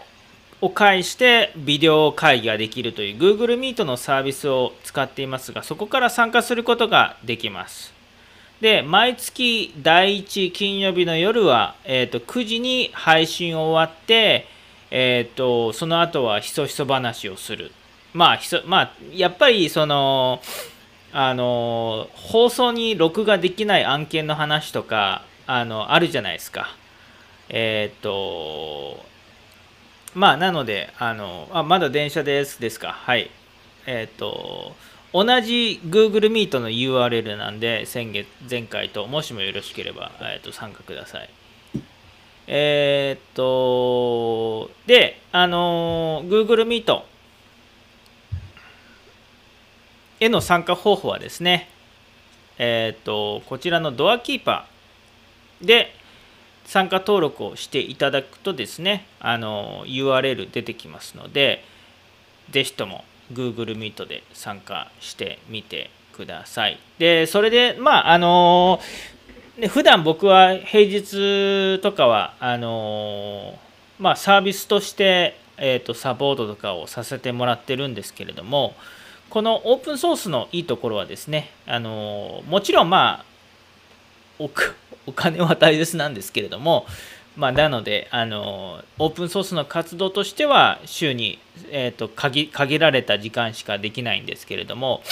[0.60, 7.94] ーを介してビデオ会議ができるという Google Meet のサービスを使っていますがそこから参加することができます。
[8.60, 14.46] で毎月第1金曜日の夜は、えー、と9時に配信を終わって、
[14.90, 17.72] えー、とその後はひそひそ話をする。
[18.14, 20.40] まあひそまあやっぱりその
[21.12, 26.68] あの放送に録画できない案件の話とかあのあるじゃないですか。
[27.48, 29.04] えっ、と
[30.14, 32.92] まあなのであのあまだ電車ですですか。
[32.92, 33.30] はい。
[33.86, 34.74] えっ、と
[35.12, 41.28] 同じ Google Meet の URL なんで先月前回ともしもよろしければ、えー、と参加ください。
[42.46, 47.13] えっ、とであの Google Meet
[50.24, 51.68] への参加方法はですね、
[52.58, 55.94] えっ、と、こちらのドアキーパーで
[56.64, 61.62] 参加登録をしていただくとですね、あの、URL 出てきますので、
[62.50, 66.78] ぜひとも Google Meet で参加してみてください。
[66.98, 68.80] で、それで、まあ、あの、
[69.58, 73.58] ね普段僕は平日とかは、あの、
[73.98, 78.74] まあ、サービスとして、えー、とサポートとかをさせてもらってるんですけれども、
[79.34, 83.24] このオープンソースのいいところはですね、あのもちろんまあ
[84.38, 84.48] お
[85.08, 86.86] お金は大切なんですけれども、
[87.36, 91.40] まあ、なのであのオープンソースの活動としては週に、
[91.72, 95.02] えーと、限限られた時間しかできないんですけれども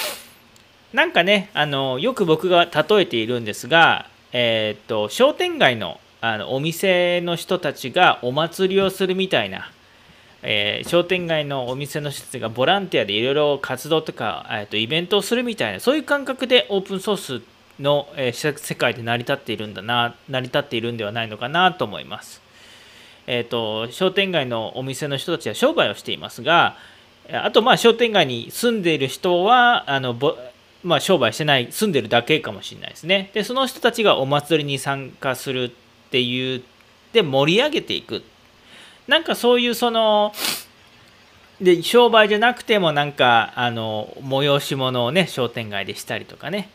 [0.92, 9.72] なんかねあのよく僕が例えているんですが、えーと、商店街のあのお店の人たちがお祭りをするみたいな、
[10.42, 17.42] えー、商店街のお店の人たちがボランティアでいろいろ活動とか、えーとイベントをするみたいなそういう感覚でオープンソース
[17.80, 22.42] の、えー、世界で成り立っているんだな成り立っているんではないのかなと思います。
[23.26, 26.76] えーと、商店街のお店の人たちは商売をしていますが
[27.30, 30.16] あとまあ商店街に住んでいる人はあの
[30.82, 35.70] まあ、商売してない住んでるだけかもしれないですねでその人たちがお祭りに参加するっ
[36.10, 36.62] ていう
[37.12, 38.24] で盛り上げていく
[39.08, 40.32] なんかそういうその
[41.60, 46.70] で商売じゃなくてもなんかあの催し物をね商店街でしたりとかね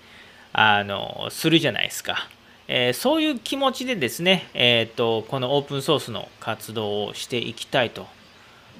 [0.53, 2.29] あのするじゃないですか。
[2.69, 8.05] えー、そういう気持ちでですね、えーと、このオープンソースの活動をしていきたいと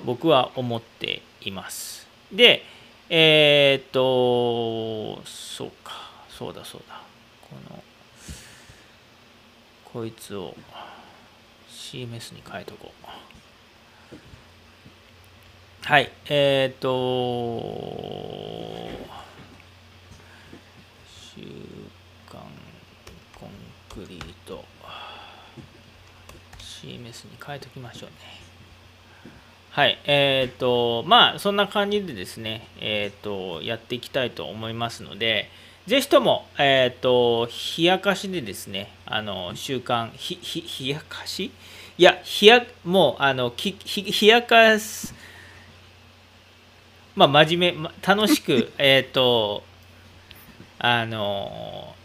[0.06, 2.06] 僕は思っています。
[2.32, 2.64] で、
[3.10, 5.94] えっ、ー、と、そうか、
[6.30, 7.02] そうだそうだ。
[7.50, 7.84] この、
[9.86, 10.54] こいつを
[11.70, 13.27] CMS に変えとこう。
[15.84, 17.60] はい、えっ、ー、と、
[21.06, 21.42] 週
[22.30, 22.42] 間
[23.40, 23.50] コン
[23.90, 24.66] クリート
[26.60, 28.16] CMS に変えときましょうね。
[29.72, 33.24] はいえっ、ー、とまあそんな感じでですねえっ、ー、
[33.60, 35.50] とやっていきたいと思いますので
[35.88, 37.48] ぜひとも、えっ、と、
[37.78, 41.50] 冷やかしでですね、あの、習慣、ひ、ひ、冷やかし？
[41.98, 45.16] いや、冷や、もう、あの、き、冷やかす、
[47.18, 49.64] まあ、真面目、楽しく、 えっと、
[50.80, 51.96] あの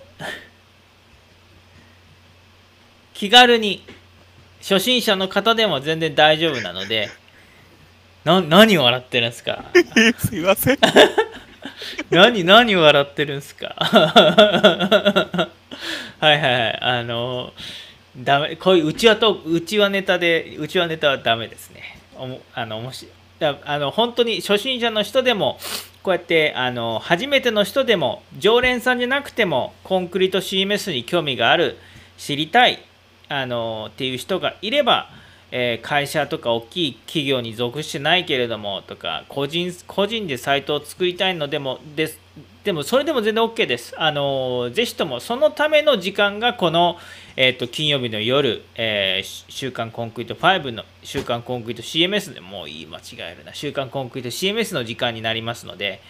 [3.13, 3.85] 気軽に
[4.63, 7.11] 初心者の方でも全然大丈夫なので
[8.25, 9.65] な何笑ってるんですか？
[10.19, 10.79] すいません。
[12.11, 13.75] 何何笑ってるんですか？
[13.79, 15.51] は
[16.23, 16.79] いはいはい。
[16.81, 17.53] あの
[18.17, 21.99] ダメこういううちわとうちわネタでうちわネタはダメですね。
[22.17, 23.13] おもあの面白い
[23.47, 25.59] あの本当に初心者の人でも
[26.03, 31.77] こうやってあの初めての人でも常連さんじゃなくてもコンクリート CMS に興味がある
[32.19, 32.83] 知りたい
[33.29, 35.09] あのっていう人がいれば、
[35.51, 42.19] えー、会社とか大きい企業に属してないけれどもとか個人個人でサイトを作りたいのでもです
[42.65, 43.93] でもそれでも全然 OK です。
[43.99, 46.97] あのぜひともそのための時間がこの、
[47.37, 56.01] えーと、金曜日の夜、えー、週刊コンクリート5の週刊コンクリート CMS でもう言い間違えるな週刊コンクリート CMS の時間になりますので、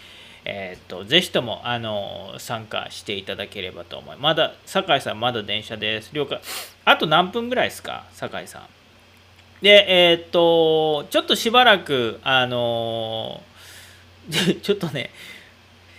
[0.43, 4.21] えーと、ぜひともあの参加していただければと思います。
[4.21, 6.09] まだ酒井さんまだ電車です。
[6.13, 6.41] 了解。
[6.83, 8.05] あと何分ぐらいですか？
[8.11, 8.63] 酒井さん。
[9.61, 13.41] でえっ、とちょっとしばらくあの
[14.61, 15.09] ちょっとね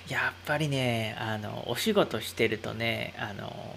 [0.09, 3.75] やっぱりねあのお仕事してるとねあの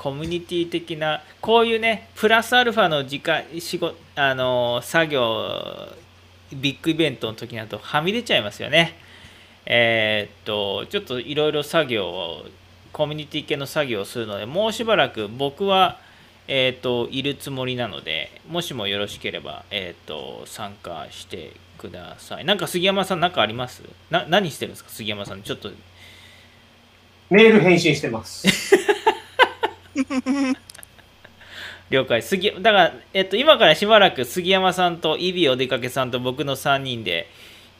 [0.00, 5.92] コミュニティ的なこういうねプラスアルファの時間仕事あの作業
[6.54, 8.96] ビッグイベントの時だとはみ出ちゃいますよね
[9.66, 12.46] えー、っとちょっといろいろ作業を
[12.94, 15.98] コミュニティ系の作業をするのでもうしばらく僕は
[16.48, 22.44] えーと、いるつもりなのでもしもよろしければ、えーと参加してください。
[22.44, 23.82] なんか杉山さん、何かあります？
[24.10, 25.42] な何してるんですか、杉山さん。
[25.42, 25.70] ちょっと。
[27.28, 28.48] メール返信してます。
[31.90, 32.22] 了解。
[32.22, 37.28] 杉だから、えっと、今からしばらく杉山さんとイビお出かけさんと僕の3人で、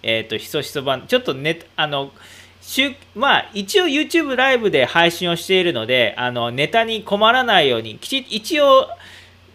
[0.02, 2.12] えっと、ひそひそ版、ちょっとね、あの、
[2.60, 8.88] 週まあ、一応 YouTube ライブで配信をしているので、あのネタに困らないように、きち一応、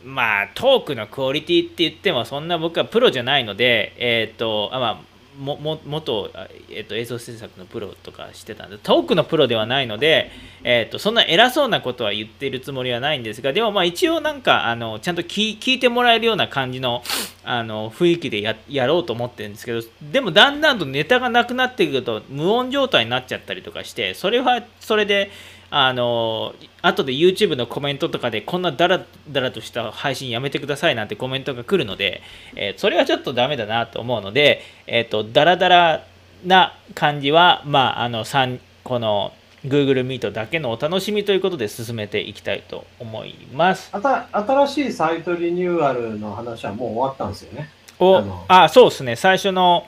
[0.03, 6.31] まあ、トークのクオリティって言っても、そんな僕はプロじゃないので、えっ、と、あまあ、もも元、
[6.69, 10.31] えーと、映像制作のプロとかしてたんでトークのプロではないので、
[10.63, 17.03] えーと、そんな偉そうなことは言ってるつもりはないんですがでもまあ一応なんかあのちゃんと聞いてもらえるような感じの
[17.43, 19.81] あの雰囲気でややろうと思ってるんですけど
[20.11, 25.29] でもだんだんとネタがなくなっていくると無音状態になっちゃったりとかしてそれはそれで
[25.77, 32.21] あの後で YouTube のコメントとかでこんなダラダラとした配信やめてくださいなんてコメントが来るので、
[32.55, 36.05] えー、それはちょっとダメだなと思うので、えっ、ー、とダラダラ
[36.45, 39.33] な感じはまああの3この
[39.65, 43.91] Google Meet だけのお楽しみということで進めていきたいと思います。
[43.91, 47.69] 新しいサイトリニューアルの話はもう終わったんですよね。
[47.99, 49.85] おあそうですね最初の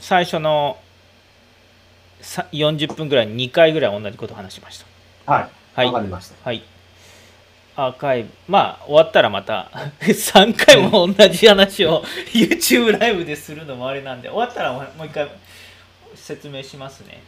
[0.00, 0.78] 最初の
[2.22, 4.95] 40分ぐらいに2回ぐらい同じことを話しました。
[5.26, 5.50] はい。
[5.74, 5.86] はい。
[5.86, 6.34] わかりました。
[6.44, 6.62] はい。
[7.78, 9.70] アーカイブまあ終わったらまた
[10.00, 15.28] 3回も同じ話を YouTube ライブでするのもあれなんで終わったらもう一回
[16.14, 17.22] 説明しますね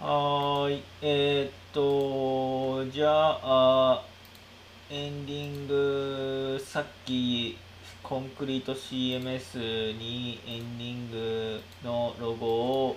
[0.00, 4.02] はいえー、っとじゃあ
[4.90, 7.58] エンディングさっき
[8.02, 12.96] コンクリート CMS にエンディングのロゴを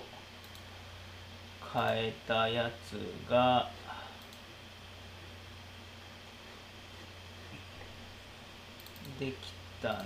[1.74, 3.68] 変えたやつが
[9.18, 9.34] でき
[9.82, 9.98] たの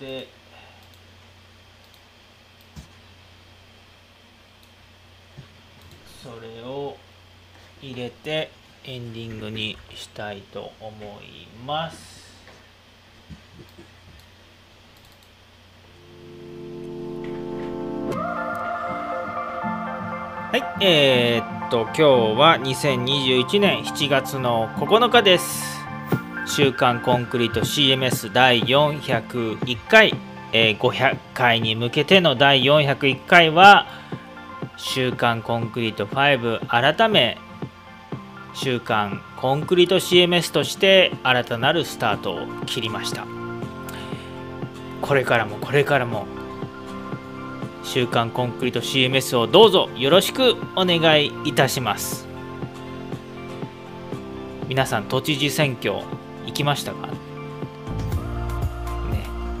[0.00, 0.28] で
[6.22, 6.96] それを
[7.82, 8.50] 入れて
[8.84, 12.28] エンディングにしたいと思います。
[20.50, 22.02] はいえー、っと今日
[22.40, 25.77] は2021年7月の9日です。
[26.58, 30.12] 週刊コンクリート CMS 第401回、
[30.52, 33.86] えー、500回に向けての第401回は
[34.76, 37.38] 週刊コンクリート5改め
[38.54, 43.24] 週刊コンクリート CMS として新たなるスタートを切りました。
[45.00, 46.26] これからもこれからも
[47.84, 52.26] 週刊コンクリート CMS をどうぞよろしくお願いいたします。
[54.66, 56.02] 皆さん都知事選挙
[56.58, 57.06] きましたか？
[57.06, 57.12] ね。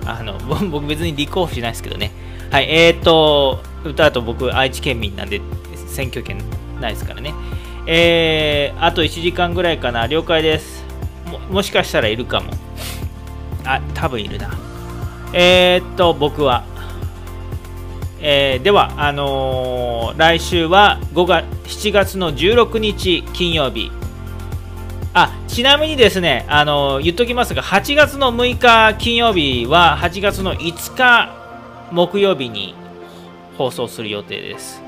[0.04, 0.38] あの
[0.70, 2.10] 僕別に立候補しないですけどね。
[2.50, 5.40] はいえー、っと歌と僕愛知県民なんで
[5.86, 6.38] 選挙権
[6.80, 7.34] ないですからね。
[7.86, 10.06] えー、あと1時間ぐらいかな。
[10.06, 10.84] 了解です。
[11.30, 12.52] ももしかしたらいるかも。
[13.64, 14.50] あ多分いるな。
[15.32, 16.64] えー、っと僕は。
[18.20, 23.92] えー、では、あのー、来週は5月7月の16日金曜日。
[25.14, 31.34] あちなみにですね、あの言っときますが、8月の6日金曜日は8月の5日
[31.92, 32.74] 木曜日に
[33.56, 34.82] 放送する予定です。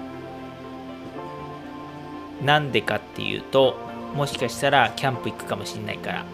[2.42, 3.76] なんでかっていうと、
[4.14, 6.24] もしかしたらキャンプ行くかもしれないから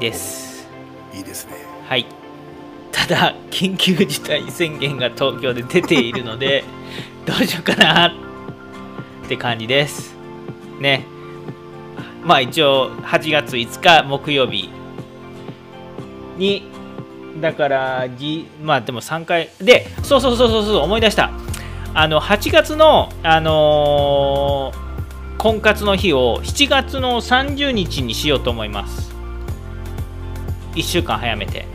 [0.00, 0.68] です。
[1.14, 1.52] いいですね。
[1.88, 2.06] はい。
[2.90, 6.64] ただ、緊急事態宣言が東京で出ているので、
[7.26, 8.12] どうしようかなっ
[9.28, 10.14] て感じです。
[10.80, 11.13] ね。
[12.24, 14.70] まあ一応8月5日木曜日
[16.36, 16.68] に
[17.40, 21.30] だからじまあでも3回でそうそうそうそうそう思い出した。
[21.96, 29.14] あの8月のあのー、婚活の日を7月の30日にしようと思います。
[30.74, 31.66] 1週間早めて。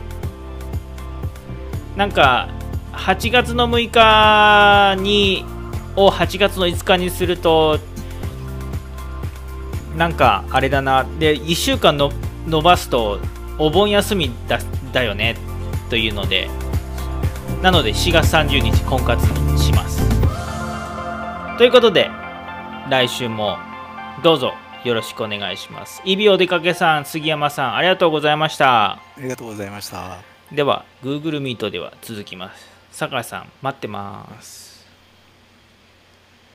[1.95, 2.49] なんか
[2.93, 5.45] 8月の6日に
[5.95, 7.79] を8月の5日にすると
[9.95, 11.05] なんかあれだな。
[11.19, 12.11] で1週間の
[12.47, 13.19] 伸ばすと
[13.57, 14.59] お盆休みだ
[14.93, 15.35] だよね
[15.89, 16.49] というので。
[17.61, 20.01] なので4月30日婚活にします。
[21.57, 22.09] ということで
[22.89, 23.57] 来週も
[24.23, 24.53] どうぞ
[24.85, 26.01] よろしくお願いします。
[26.05, 28.91] イビお出かけさん杉山さんありがとうございました。
[28.93, 30.19] ありがとうございました。
[30.53, 32.69] では Google Meet では続きます。
[32.91, 34.58] 酒井さん待ってます